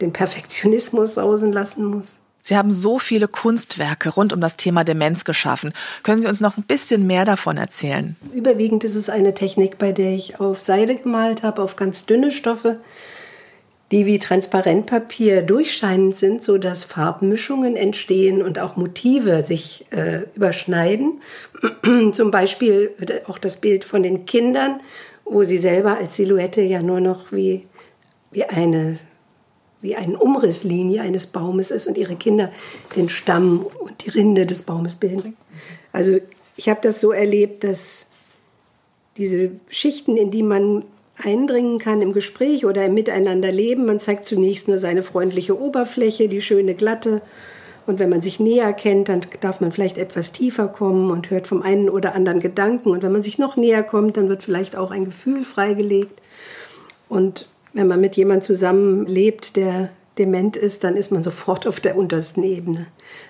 den 0.00 0.12
Perfektionismus 0.12 1.14
sausen 1.14 1.52
lassen 1.52 1.84
muss. 1.84 2.20
Sie 2.40 2.56
haben 2.56 2.70
so 2.70 2.98
viele 2.98 3.28
Kunstwerke 3.28 4.08
rund 4.08 4.32
um 4.32 4.40
das 4.40 4.56
Thema 4.56 4.82
Demenz 4.82 5.24
geschaffen. 5.24 5.74
Können 6.02 6.22
Sie 6.22 6.28
uns 6.28 6.40
noch 6.40 6.56
ein 6.56 6.62
bisschen 6.62 7.06
mehr 7.06 7.26
davon 7.26 7.58
erzählen? 7.58 8.16
Überwiegend 8.32 8.84
ist 8.84 8.94
es 8.94 9.10
eine 9.10 9.34
Technik, 9.34 9.76
bei 9.76 9.92
der 9.92 10.12
ich 10.12 10.40
auf 10.40 10.58
Seide 10.58 10.94
gemalt 10.94 11.42
habe, 11.42 11.60
auf 11.60 11.76
ganz 11.76 12.06
dünne 12.06 12.30
Stoffe, 12.30 12.80
die 13.90 14.06
wie 14.06 14.18
Transparentpapier 14.18 15.42
durchscheinend 15.42 16.16
sind, 16.16 16.42
so 16.42 16.56
dass 16.56 16.84
Farbmischungen 16.84 17.76
entstehen 17.76 18.40
und 18.40 18.58
auch 18.58 18.76
Motive 18.76 19.42
sich 19.42 19.84
äh, 19.90 20.20
überschneiden. 20.34 21.20
Zum 22.12 22.30
Beispiel 22.30 22.92
auch 23.26 23.36
das 23.36 23.58
Bild 23.58 23.84
von 23.84 24.02
den 24.02 24.24
Kindern, 24.24 24.80
wo 25.30 25.42
sie 25.42 25.58
selber 25.58 25.98
als 25.98 26.16
Silhouette 26.16 26.62
ja 26.62 26.82
nur 26.82 27.00
noch 27.00 27.32
wie, 27.32 27.66
wie 28.30 28.44
eine 28.44 28.98
wie 29.80 29.94
eine 29.94 30.18
Umrisslinie 30.18 31.02
eines 31.02 31.28
Baumes 31.28 31.70
ist 31.70 31.86
und 31.86 31.96
ihre 31.96 32.16
Kinder 32.16 32.50
den 32.96 33.08
Stamm 33.08 33.64
und 33.80 34.04
die 34.04 34.10
Rinde 34.10 34.44
des 34.44 34.64
Baumes 34.64 34.96
bilden. 34.96 35.36
Also 35.92 36.18
ich 36.56 36.68
habe 36.68 36.80
das 36.82 37.00
so 37.00 37.12
erlebt, 37.12 37.62
dass 37.62 38.08
diese 39.16 39.52
Schichten, 39.68 40.16
in 40.16 40.30
die 40.30 40.42
man 40.42 40.84
eindringen 41.16 41.78
kann 41.78 42.02
im 42.02 42.12
Gespräch 42.12 42.64
oder 42.64 42.84
im 42.84 42.94
Miteinanderleben. 42.94 43.86
Man 43.86 43.98
zeigt 43.98 44.26
zunächst 44.26 44.68
nur 44.68 44.78
seine 44.78 45.02
freundliche 45.02 45.58
Oberfläche, 45.60 46.28
die 46.28 46.40
schöne 46.40 46.74
glatte. 46.74 47.22
Und 47.88 47.98
wenn 47.98 48.10
man 48.10 48.20
sich 48.20 48.38
näher 48.38 48.74
kennt, 48.74 49.08
dann 49.08 49.22
darf 49.40 49.62
man 49.62 49.72
vielleicht 49.72 49.96
etwas 49.96 50.32
tiefer 50.32 50.68
kommen 50.68 51.10
und 51.10 51.30
hört 51.30 51.46
vom 51.46 51.62
einen 51.62 51.88
oder 51.88 52.14
anderen 52.14 52.38
Gedanken. 52.38 52.90
Und 52.90 53.02
wenn 53.02 53.12
man 53.12 53.22
sich 53.22 53.38
noch 53.38 53.56
näher 53.56 53.82
kommt, 53.82 54.18
dann 54.18 54.28
wird 54.28 54.42
vielleicht 54.42 54.76
auch 54.76 54.90
ein 54.90 55.06
Gefühl 55.06 55.42
freigelegt. 55.42 56.20
Und 57.08 57.48
wenn 57.72 57.88
man 57.88 57.98
mit 57.98 58.14
jemandem 58.18 58.42
zusammenlebt, 58.42 59.56
der 59.56 59.88
dement 60.18 60.54
ist, 60.54 60.84
dann 60.84 60.98
ist 60.98 61.12
man 61.12 61.22
sofort 61.22 61.66
auf 61.66 61.80
der 61.80 61.96
untersten 61.96 62.42
Ebene. 62.42 62.88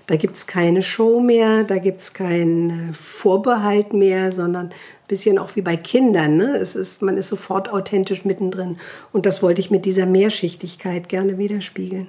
Da 0.09 0.16
gibt 0.16 0.35
es 0.35 0.49
keine 0.49 0.83
Show 0.83 1.21
mehr, 1.21 1.62
da 1.62 1.79
gibt 1.79 2.01
es 2.01 2.12
keinen 2.12 2.94
Vorbehalt 2.94 3.92
mehr, 3.92 4.33
sondern 4.33 4.71
ein 4.71 4.75
bisschen 5.07 5.38
auch 5.38 5.55
wie 5.55 5.62
bei 5.62 5.77
Kindern. 5.77 6.37
Ne? 6.37 6.57
Es 6.57 6.75
ist, 6.75 7.01
man 7.01 7.16
ist 7.16 7.29
sofort 7.29 7.73
authentisch 7.73 8.25
mittendrin. 8.25 8.79
Und 9.12 9.25
das 9.25 9.40
wollte 9.40 9.61
ich 9.61 9.71
mit 9.71 9.85
dieser 9.85 10.07
Mehrschichtigkeit 10.07 11.09
gerne 11.09 11.38
widerspiegeln. 11.38 12.09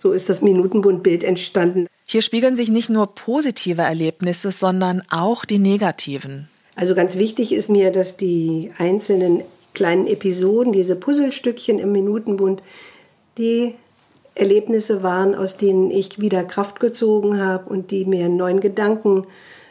So 0.00 0.12
ist 0.12 0.30
das 0.30 0.40
Minutenbundbild 0.40 1.24
entstanden. 1.24 1.86
Hier 2.06 2.22
spiegeln 2.22 2.56
sich 2.56 2.70
nicht 2.70 2.88
nur 2.88 3.14
positive 3.14 3.82
Erlebnisse, 3.82 4.50
sondern 4.50 5.02
auch 5.10 5.44
die 5.44 5.58
negativen. 5.58 6.48
Also 6.74 6.94
ganz 6.94 7.18
wichtig 7.18 7.52
ist 7.52 7.68
mir, 7.68 7.90
dass 7.90 8.16
die 8.16 8.70
einzelnen 8.78 9.42
kleinen 9.74 10.06
Episoden, 10.06 10.72
diese 10.72 10.96
Puzzlestückchen 10.96 11.78
im 11.78 11.92
Minutenbund, 11.92 12.62
die 13.36 13.74
Erlebnisse 14.34 15.02
waren, 15.02 15.34
aus 15.34 15.58
denen 15.58 15.90
ich 15.90 16.18
wieder 16.18 16.44
Kraft 16.44 16.80
gezogen 16.80 17.38
habe 17.38 17.68
und 17.68 17.90
die 17.90 18.06
mir 18.06 18.24
einen 18.24 18.38
neuen 18.38 18.60
Gedanken 18.60 19.26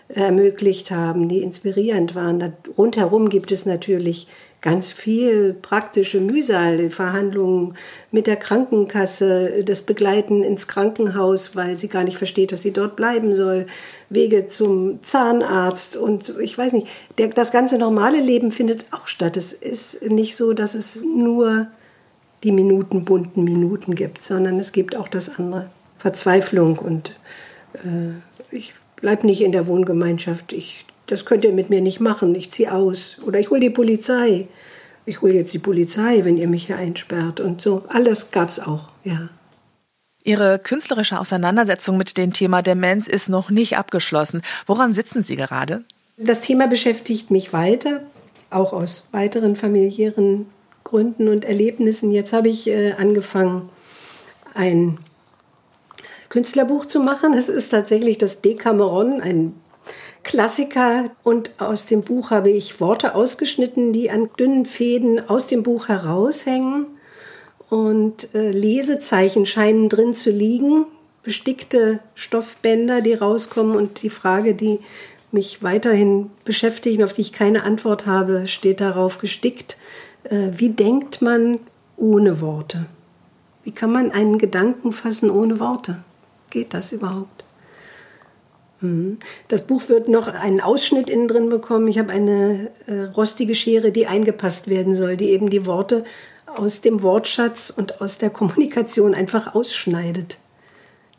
ermöglicht 0.09 0.91
haben, 0.91 1.27
die 1.27 1.41
inspirierend 1.41 2.13
waren. 2.13 2.53
Rundherum 2.77 3.29
gibt 3.29 3.51
es 3.51 3.65
natürlich 3.65 4.27
ganz 4.61 4.91
viel 4.91 5.53
praktische 5.53 6.19
Mühsal, 6.19 6.89
Verhandlungen 6.91 7.75
mit 8.11 8.27
der 8.27 8.35
Krankenkasse, 8.35 9.63
das 9.63 9.83
Begleiten 9.83 10.43
ins 10.43 10.67
Krankenhaus, 10.67 11.55
weil 11.55 11.75
sie 11.75 11.87
gar 11.87 12.03
nicht 12.03 12.17
versteht, 12.17 12.51
dass 12.51 12.61
sie 12.61 12.73
dort 12.73 12.95
bleiben 12.95 13.33
soll, 13.33 13.67
Wege 14.09 14.47
zum 14.47 15.01
Zahnarzt 15.01 15.95
und 15.95 16.35
ich 16.41 16.57
weiß 16.57 16.73
nicht, 16.73 16.87
der, 17.17 17.29
das 17.29 17.51
ganze 17.51 17.77
normale 17.77 18.19
Leben 18.19 18.51
findet 18.51 18.85
auch 18.91 19.07
statt. 19.07 19.37
Es 19.37 19.53
ist 19.53 20.09
nicht 20.09 20.35
so, 20.35 20.53
dass 20.53 20.75
es 20.75 21.01
nur 21.03 21.67
die 22.43 22.51
minutenbunten 22.51 23.43
Minuten 23.43 23.95
gibt, 23.95 24.21
sondern 24.21 24.59
es 24.59 24.71
gibt 24.71 24.95
auch 24.95 25.07
das 25.07 25.37
andere. 25.37 25.69
Verzweiflung 25.99 26.79
und 26.79 27.13
äh, 27.75 28.55
ich 28.55 28.73
bleibe 28.95 29.27
nicht 29.27 29.41
in 29.41 29.51
der 29.51 29.67
Wohngemeinschaft. 29.67 30.53
Ich, 30.53 30.85
das 31.09 31.25
könnt 31.25 31.43
ihr 31.43 31.53
mit 31.53 31.69
mir 31.69 31.81
nicht 31.81 31.99
machen. 31.99 32.35
Ich 32.35 32.51
ziehe 32.51 32.71
aus. 32.71 33.17
Oder 33.25 33.39
ich 33.39 33.49
hole 33.49 33.59
die 33.59 33.69
Polizei. 33.71 34.47
Ich 35.05 35.21
hole 35.21 35.33
jetzt 35.33 35.53
die 35.53 35.59
Polizei, 35.59 36.23
wenn 36.23 36.37
ihr 36.37 36.47
mich 36.47 36.67
hier 36.67 36.77
einsperrt. 36.77 37.39
Und 37.39 37.61
so. 37.61 37.83
Alles 37.89 38.31
gab 38.31 38.49
es 38.49 38.59
auch, 38.59 38.89
ja. 39.03 39.29
Ihre 40.23 40.59
künstlerische 40.59 41.19
Auseinandersetzung 41.19 41.97
mit 41.97 42.17
dem 42.17 42.33
Thema 42.33 42.61
Demenz 42.61 43.07
ist 43.07 43.29
noch 43.29 43.49
nicht 43.49 43.77
abgeschlossen. 43.77 44.43
Woran 44.67 44.91
sitzen 44.91 45.23
Sie 45.23 45.35
gerade? 45.35 45.83
Das 46.17 46.41
Thema 46.41 46.67
beschäftigt 46.67 47.31
mich 47.31 47.53
weiter, 47.53 48.01
auch 48.51 48.73
aus 48.73 49.07
weiteren 49.11 49.55
familiären 49.55 50.47
Gründen 50.83 51.29
und 51.29 51.45
Erlebnissen. 51.45 52.11
Jetzt 52.11 52.33
habe 52.33 52.49
ich 52.49 52.67
äh, 52.67 52.91
angefangen, 52.91 53.69
ein 54.53 54.99
Künstlerbuch 56.27 56.85
zu 56.85 56.99
machen. 56.99 57.33
Es 57.33 57.49
ist 57.49 57.69
tatsächlich 57.69 58.17
das 58.17 58.41
Decameron, 58.41 59.21
ein 59.21 59.53
Klassiker. 60.23 61.05
Und 61.23 61.59
aus 61.59 61.85
dem 61.85 62.01
Buch 62.01 62.31
habe 62.31 62.49
ich 62.49 62.79
Worte 62.79 63.15
ausgeschnitten, 63.15 63.93
die 63.93 64.11
an 64.11 64.29
dünnen 64.37 64.65
Fäden 64.65 65.29
aus 65.29 65.47
dem 65.47 65.63
Buch 65.63 65.87
heraushängen. 65.87 66.87
Und 67.69 68.33
äh, 68.33 68.51
Lesezeichen 68.51 69.45
scheinen 69.45 69.89
drin 69.89 70.13
zu 70.13 70.31
liegen, 70.31 70.85
bestickte 71.23 71.99
Stoffbänder, 72.15 73.01
die 73.01 73.13
rauskommen. 73.13 73.75
Und 73.75 74.01
die 74.01 74.09
Frage, 74.09 74.55
die 74.55 74.79
mich 75.31 75.61
weiterhin 75.61 76.31
beschäftigt, 76.45 77.03
auf 77.03 77.13
die 77.13 77.21
ich 77.21 77.33
keine 77.33 77.63
Antwort 77.63 78.05
habe, 78.05 78.47
steht 78.47 78.81
darauf 78.81 79.19
gestickt. 79.19 79.77
Äh, 80.23 80.49
wie 80.55 80.69
denkt 80.69 81.21
man 81.21 81.59
ohne 81.97 82.41
Worte? 82.41 82.85
Wie 83.63 83.71
kann 83.71 83.91
man 83.91 84.11
einen 84.11 84.37
Gedanken 84.37 84.93
fassen 84.93 85.29
ohne 85.29 85.59
Worte? 85.59 86.03
Geht 86.49 86.73
das 86.73 86.91
überhaupt? 86.91 87.43
Mhm. 88.81 89.17
Das 89.47 89.65
Buch 89.65 89.89
wird 89.89 90.07
noch 90.07 90.27
einen 90.27 90.61
Ausschnitt 90.61 91.09
innen 91.09 91.27
drin 91.27 91.49
bekommen. 91.49 91.87
Ich 91.87 91.97
habe 91.97 92.11
eine 92.11 92.71
äh, 92.87 93.03
rostige 93.15 93.55
Schere, 93.55 93.91
die 93.91 94.07
eingepasst 94.07 94.69
werden 94.69 94.95
soll, 94.95 95.17
die 95.17 95.29
eben 95.29 95.49
die 95.49 95.65
Worte 95.65 96.03
aus 96.55 96.81
dem 96.81 97.03
Wortschatz 97.03 97.69
und 97.69 98.01
aus 98.01 98.17
der 98.17 98.29
Kommunikation 98.29 99.13
einfach 99.13 99.53
ausschneidet. 99.55 100.37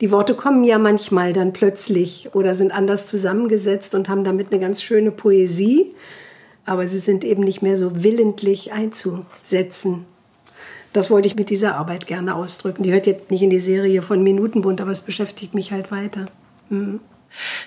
Die 0.00 0.10
Worte 0.10 0.34
kommen 0.34 0.64
ja 0.64 0.78
manchmal 0.78 1.32
dann 1.32 1.52
plötzlich 1.52 2.30
oder 2.32 2.54
sind 2.54 2.72
anders 2.72 3.06
zusammengesetzt 3.06 3.94
und 3.94 4.08
haben 4.08 4.24
damit 4.24 4.50
eine 4.50 4.60
ganz 4.60 4.82
schöne 4.82 5.10
Poesie 5.10 5.94
aber 6.70 6.86
sie 6.86 6.98
sind 6.98 7.24
eben 7.24 7.42
nicht 7.42 7.62
mehr 7.62 7.76
so 7.76 8.04
willentlich 8.04 8.72
einzusetzen. 8.72 10.04
Das 10.92 11.10
wollte 11.10 11.26
ich 11.26 11.36
mit 11.36 11.50
dieser 11.50 11.76
Arbeit 11.76 12.06
gerne 12.06 12.34
ausdrücken. 12.34 12.84
Die 12.84 12.92
hört 12.92 13.06
jetzt 13.08 13.30
nicht 13.30 13.42
in 13.42 13.50
die 13.50 13.60
Serie 13.60 14.02
von 14.02 14.22
Minutenbund, 14.22 14.80
aber 14.80 14.92
es 14.92 15.02
beschäftigt 15.02 15.52
mich 15.52 15.72
halt 15.72 15.90
weiter. 15.90 16.26
Mhm. 16.68 17.00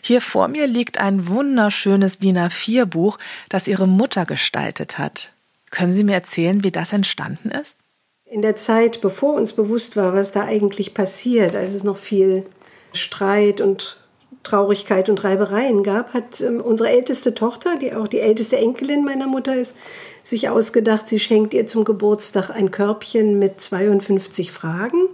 Hier 0.02 0.21
vor 0.21 0.47
mir 0.47 0.67
liegt 0.67 0.99
ein 0.99 1.28
wunderschönes 1.28 2.19
DIN 2.19 2.38
A4-Buch, 2.38 3.17
das 3.49 3.67
Ihre 3.67 3.88
Mutter 3.88 4.26
gestaltet 4.26 4.97
hat. 4.97 5.34
Können 5.71 5.93
Sie 5.93 6.04
mir 6.04 6.13
erzählen, 6.13 6.63
wie 6.63 6.71
das 6.71 6.93
entstanden 6.93 7.49
ist? 7.49 7.78
In 8.26 8.41
der 8.41 8.56
Zeit, 8.56 9.02
bevor 9.02 9.36
uns 9.36 9.54
bewusst 9.54 9.95
war, 9.95 10.13
was 10.13 10.32
da 10.32 10.43
eigentlich 10.43 10.93
passiert, 10.93 11.56
als 11.56 11.73
es 11.73 11.84
noch 11.84 11.97
viel 11.97 12.45
Streit 12.93 13.62
und 13.62 13.97
Traurigkeit 14.43 15.10
und 15.10 15.23
Reibereien 15.23 15.84
gab, 15.84 16.13
hat 16.13 16.41
ähm, 16.41 16.60
unsere 16.62 16.89
älteste 16.89 17.34
Tochter, 17.34 17.78
die 17.78 17.93
auch 17.93 18.08
die 18.08 18.19
älteste 18.19 18.58
Enkelin 18.58 19.06
meiner 19.06 19.28
Mutter 19.28 19.56
ist, 19.56 19.76
sich 20.21 20.49
ausgedacht, 20.49 21.08
sie 21.08 21.19
schenkt 21.19 21.54
ihr 21.54 21.65
zum 21.65 21.86
Geburtstag 21.86 22.49
ein 22.49 22.71
Körbchen 22.71 23.39
mit 23.39 23.60
52 23.62 24.52
Fragen. 24.52 25.08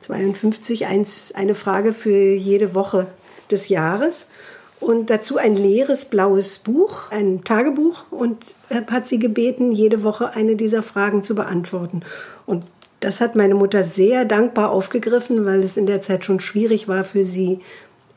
52, 0.00 0.86
eins, 0.86 1.32
eine 1.34 1.54
Frage 1.54 1.92
für 1.92 2.34
jede 2.34 2.74
Woche 2.74 3.08
des 3.52 3.68
Jahres. 3.68 4.28
Und 4.80 5.10
dazu 5.10 5.36
ein 5.36 5.56
leeres 5.56 6.06
blaues 6.06 6.58
Buch, 6.58 7.10
ein 7.10 7.44
Tagebuch 7.44 8.04
und 8.10 8.38
hat 8.70 9.04
sie 9.04 9.18
gebeten, 9.18 9.72
jede 9.72 10.02
Woche 10.02 10.30
eine 10.30 10.56
dieser 10.56 10.82
Fragen 10.82 11.22
zu 11.22 11.34
beantworten. 11.34 12.00
Und 12.46 12.64
das 13.00 13.20
hat 13.20 13.36
meine 13.36 13.54
Mutter 13.54 13.84
sehr 13.84 14.24
dankbar 14.24 14.70
aufgegriffen, 14.70 15.44
weil 15.44 15.62
es 15.64 15.76
in 15.76 15.86
der 15.86 16.00
Zeit 16.00 16.24
schon 16.24 16.40
schwierig 16.40 16.88
war 16.88 17.04
für 17.04 17.24
sie, 17.24 17.60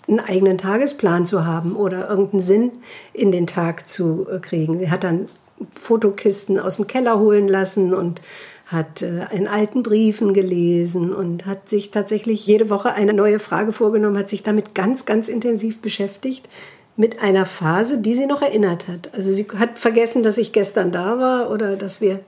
einen 0.07 0.19
eigenen 0.19 0.57
Tagesplan 0.57 1.25
zu 1.25 1.45
haben 1.45 1.75
oder 1.75 2.09
irgendeinen 2.09 2.41
Sinn 2.41 2.71
in 3.13 3.31
den 3.31 3.47
Tag 3.47 3.87
zu 3.87 4.27
äh, 4.29 4.39
kriegen. 4.39 4.77
Sie 4.77 4.91
hat 4.91 5.03
dann 5.03 5.27
Fotokisten 5.75 6.59
aus 6.59 6.75
dem 6.75 6.87
Keller 6.87 7.19
holen 7.19 7.47
lassen 7.47 7.93
und 7.93 8.21
hat 8.67 9.02
äh, 9.02 9.26
in 9.32 9.47
alten 9.47 9.84
Briefen 9.84 10.34
gelesen 10.34 11.13
und 11.13 11.45
hat 11.45 11.69
sich 11.69 11.91
tatsächlich 11.91 12.45
jede 12.47 12.69
Woche 12.69 12.93
eine 12.93 13.13
neue 13.13 13.39
Frage 13.39 13.71
vorgenommen, 13.71 14.17
hat 14.17 14.30
sich 14.30 14.43
damit 14.43 14.73
ganz, 14.73 15.06
ganz 15.06 15.28
intensiv 15.28 15.82
beschäftigt 15.82 16.47
mit 16.95 17.21
einer 17.21 17.45
Phase, 17.45 18.02
die 18.02 18.13
sie 18.13 18.28
noch 18.28 18.41
erinnert 18.41 18.88
hat. 18.88 19.10
Also 19.13 19.34
sie 19.34 19.47
hat 19.58 19.80
vergessen, 19.80 20.23
dass 20.23 20.38
ich 20.38 20.52
gestern 20.52 20.91
da 20.91 21.19
war 21.19 21.49
oder 21.49 21.76
dass 21.76 22.02
wir 22.02 22.19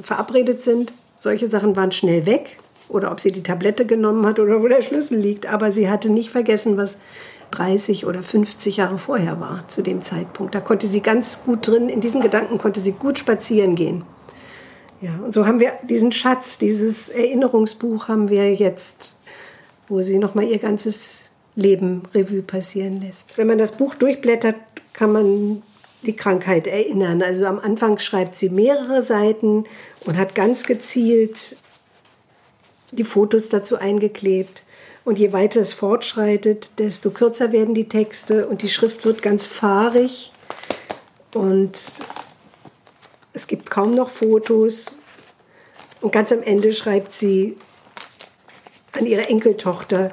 verabredet 0.00 0.60
sind. 0.62 0.92
Solche 1.16 1.46
Sachen 1.46 1.76
waren 1.76 1.92
schnell 1.92 2.26
weg 2.26 2.58
oder 2.88 3.10
ob 3.10 3.20
sie 3.20 3.32
die 3.32 3.42
Tablette 3.42 3.86
genommen 3.86 4.26
hat 4.26 4.38
oder 4.38 4.62
wo 4.62 4.68
der 4.68 4.82
Schlüssel 4.82 5.18
liegt. 5.18 5.46
Aber 5.46 5.70
sie 5.72 5.88
hatte 5.88 6.10
nicht 6.10 6.30
vergessen, 6.30 6.76
was 6.76 7.00
30 7.52 8.06
oder 8.06 8.22
50 8.22 8.78
Jahre 8.78 8.98
vorher 8.98 9.40
war 9.40 9.66
zu 9.68 9.82
dem 9.82 10.02
Zeitpunkt. 10.02 10.54
Da 10.54 10.60
konnte 10.60 10.86
sie 10.86 11.00
ganz 11.00 11.44
gut 11.44 11.66
drin, 11.66 11.88
in 11.88 12.00
diesen 12.00 12.20
Gedanken 12.20 12.58
konnte 12.58 12.80
sie 12.80 12.92
gut 12.92 13.18
spazieren 13.18 13.76
gehen. 13.76 14.04
Ja, 15.02 15.16
und 15.16 15.32
so 15.32 15.46
haben 15.46 15.58
wir 15.58 15.72
diesen 15.82 16.12
Schatz, 16.12 16.58
dieses 16.58 17.08
Erinnerungsbuch 17.08 18.06
haben 18.06 18.28
wir 18.28 18.54
jetzt, 18.54 19.14
wo 19.88 20.00
sie 20.00 20.16
nochmal 20.16 20.44
ihr 20.44 20.58
ganzes 20.58 21.30
Leben 21.56 22.04
Revue 22.14 22.42
passieren 22.42 23.00
lässt. 23.00 23.36
Wenn 23.36 23.48
man 23.48 23.58
das 23.58 23.72
Buch 23.72 23.96
durchblättert, 23.96 24.54
kann 24.92 25.12
man 25.12 25.62
die 26.02 26.14
Krankheit 26.14 26.68
erinnern. 26.68 27.20
Also 27.20 27.46
am 27.46 27.58
Anfang 27.58 27.98
schreibt 27.98 28.36
sie 28.36 28.48
mehrere 28.48 29.02
Seiten 29.02 29.64
und 30.06 30.16
hat 30.16 30.36
ganz 30.36 30.64
gezielt 30.64 31.56
die 32.92 33.04
Fotos 33.04 33.48
dazu 33.48 33.78
eingeklebt. 33.78 34.62
Und 35.04 35.18
je 35.18 35.32
weiter 35.32 35.60
es 35.60 35.72
fortschreitet, 35.72 36.78
desto 36.78 37.10
kürzer 37.10 37.50
werden 37.50 37.74
die 37.74 37.88
Texte 37.88 38.46
und 38.46 38.62
die 38.62 38.68
Schrift 38.68 39.04
wird 39.04 39.20
ganz 39.20 39.46
fahrig. 39.46 40.32
Und 41.34 41.72
es 43.32 43.46
gibt 43.46 43.70
kaum 43.70 43.94
noch 43.94 44.10
Fotos. 44.10 44.98
Und 46.00 46.12
ganz 46.12 46.32
am 46.32 46.42
Ende 46.42 46.72
schreibt 46.72 47.12
sie 47.12 47.56
an 48.92 49.06
ihre 49.06 49.28
Enkeltochter, 49.28 50.12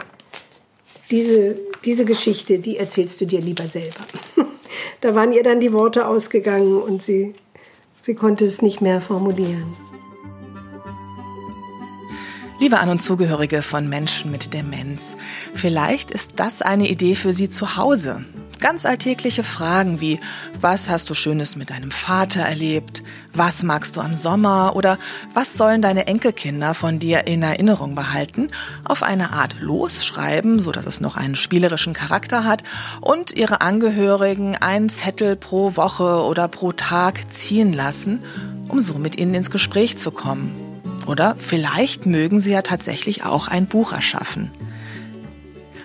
diese, 1.12 1.56
diese 1.84 2.06
Geschichte, 2.06 2.60
die 2.60 2.78
erzählst 2.78 3.20
du 3.20 3.26
dir 3.26 3.42
lieber 3.42 3.68
selber. 3.68 4.02
da 5.02 5.16
waren 5.16 5.34
ihr 5.34 5.44
dann 5.44 5.60
die 5.60 5.74
Worte 5.74 6.08
ausgegangen 6.08 6.82
und 6.82 7.02
sie, 7.02 7.34
sie 8.02 8.16
konnte 8.16 8.46
es 8.46 8.62
nicht 8.62 8.82
mehr 8.82 9.02
formulieren. 9.02 9.76
Liebe 12.60 12.80
An- 12.80 12.90
und 12.90 13.02
Zugehörige 13.02 13.62
von 13.62 13.88
Menschen 13.88 14.32
mit 14.32 14.54
Demenz, 14.54 15.18
vielleicht 15.56 16.12
ist 16.12 16.34
das 16.36 16.62
eine 16.62 16.90
Idee 16.90 17.16
für 17.16 17.32
Sie 17.32 17.50
zu 17.50 17.78
Hause. 17.78 18.26
Ganz 18.60 18.86
alltägliche 18.86 19.46
Fragen 19.46 20.02
wie, 20.02 20.20
was 20.60 20.90
hast 20.90 21.10
du 21.10 21.14
Schönes 21.14 21.56
mit 21.56 21.70
deinem 21.70 21.92
Vater 21.92 22.42
erlebt? 22.42 23.04
Was 23.34 23.64
magst 23.64 23.96
du 23.96 24.02
am 24.02 24.16
Sommer? 24.16 24.76
Oder 24.76 24.98
was 25.34 25.54
sollen 25.54 25.82
deine 25.82 26.08
Enkelkinder 26.08 26.74
von 26.74 27.00
dir 27.00 27.26
in 27.26 27.42
Erinnerung 27.42 27.96
behalten? 27.96 28.50
Auf 28.84 29.02
eine 29.02 29.32
Art 29.32 29.62
losschreiben, 29.62 30.60
so 30.60 30.74
dass 30.74 30.86
es 30.86 31.00
noch 31.00 31.16
einen 31.16 31.38
spielerischen 31.38 31.94
Charakter 31.94 32.44
hat 32.44 32.64
und 33.00 33.32
ihre 33.32 33.62
Angehörigen 33.62 34.58
einen 34.58 34.90
Zettel 34.90 35.38
pro 35.38 35.78
Woche 35.78 36.24
oder 36.26 36.50
pro 36.50 36.74
Tag 36.74 37.32
ziehen 37.32 37.72
lassen, 37.72 38.20
um 38.68 38.82
so 38.82 38.96
mit 38.96 39.18
ihnen 39.18 39.36
ins 39.36 39.52
Gespräch 39.52 39.98
zu 39.98 40.12
kommen. 40.12 40.54
Oder 41.08 41.38
vielleicht 41.38 42.06
mögen 42.06 42.42
Sie 42.42 42.52
ja 42.52 42.62
tatsächlich 42.62 43.24
auch 43.24 43.48
ein 43.48 43.68
Buch 43.68 43.94
erschaffen. 43.94 44.52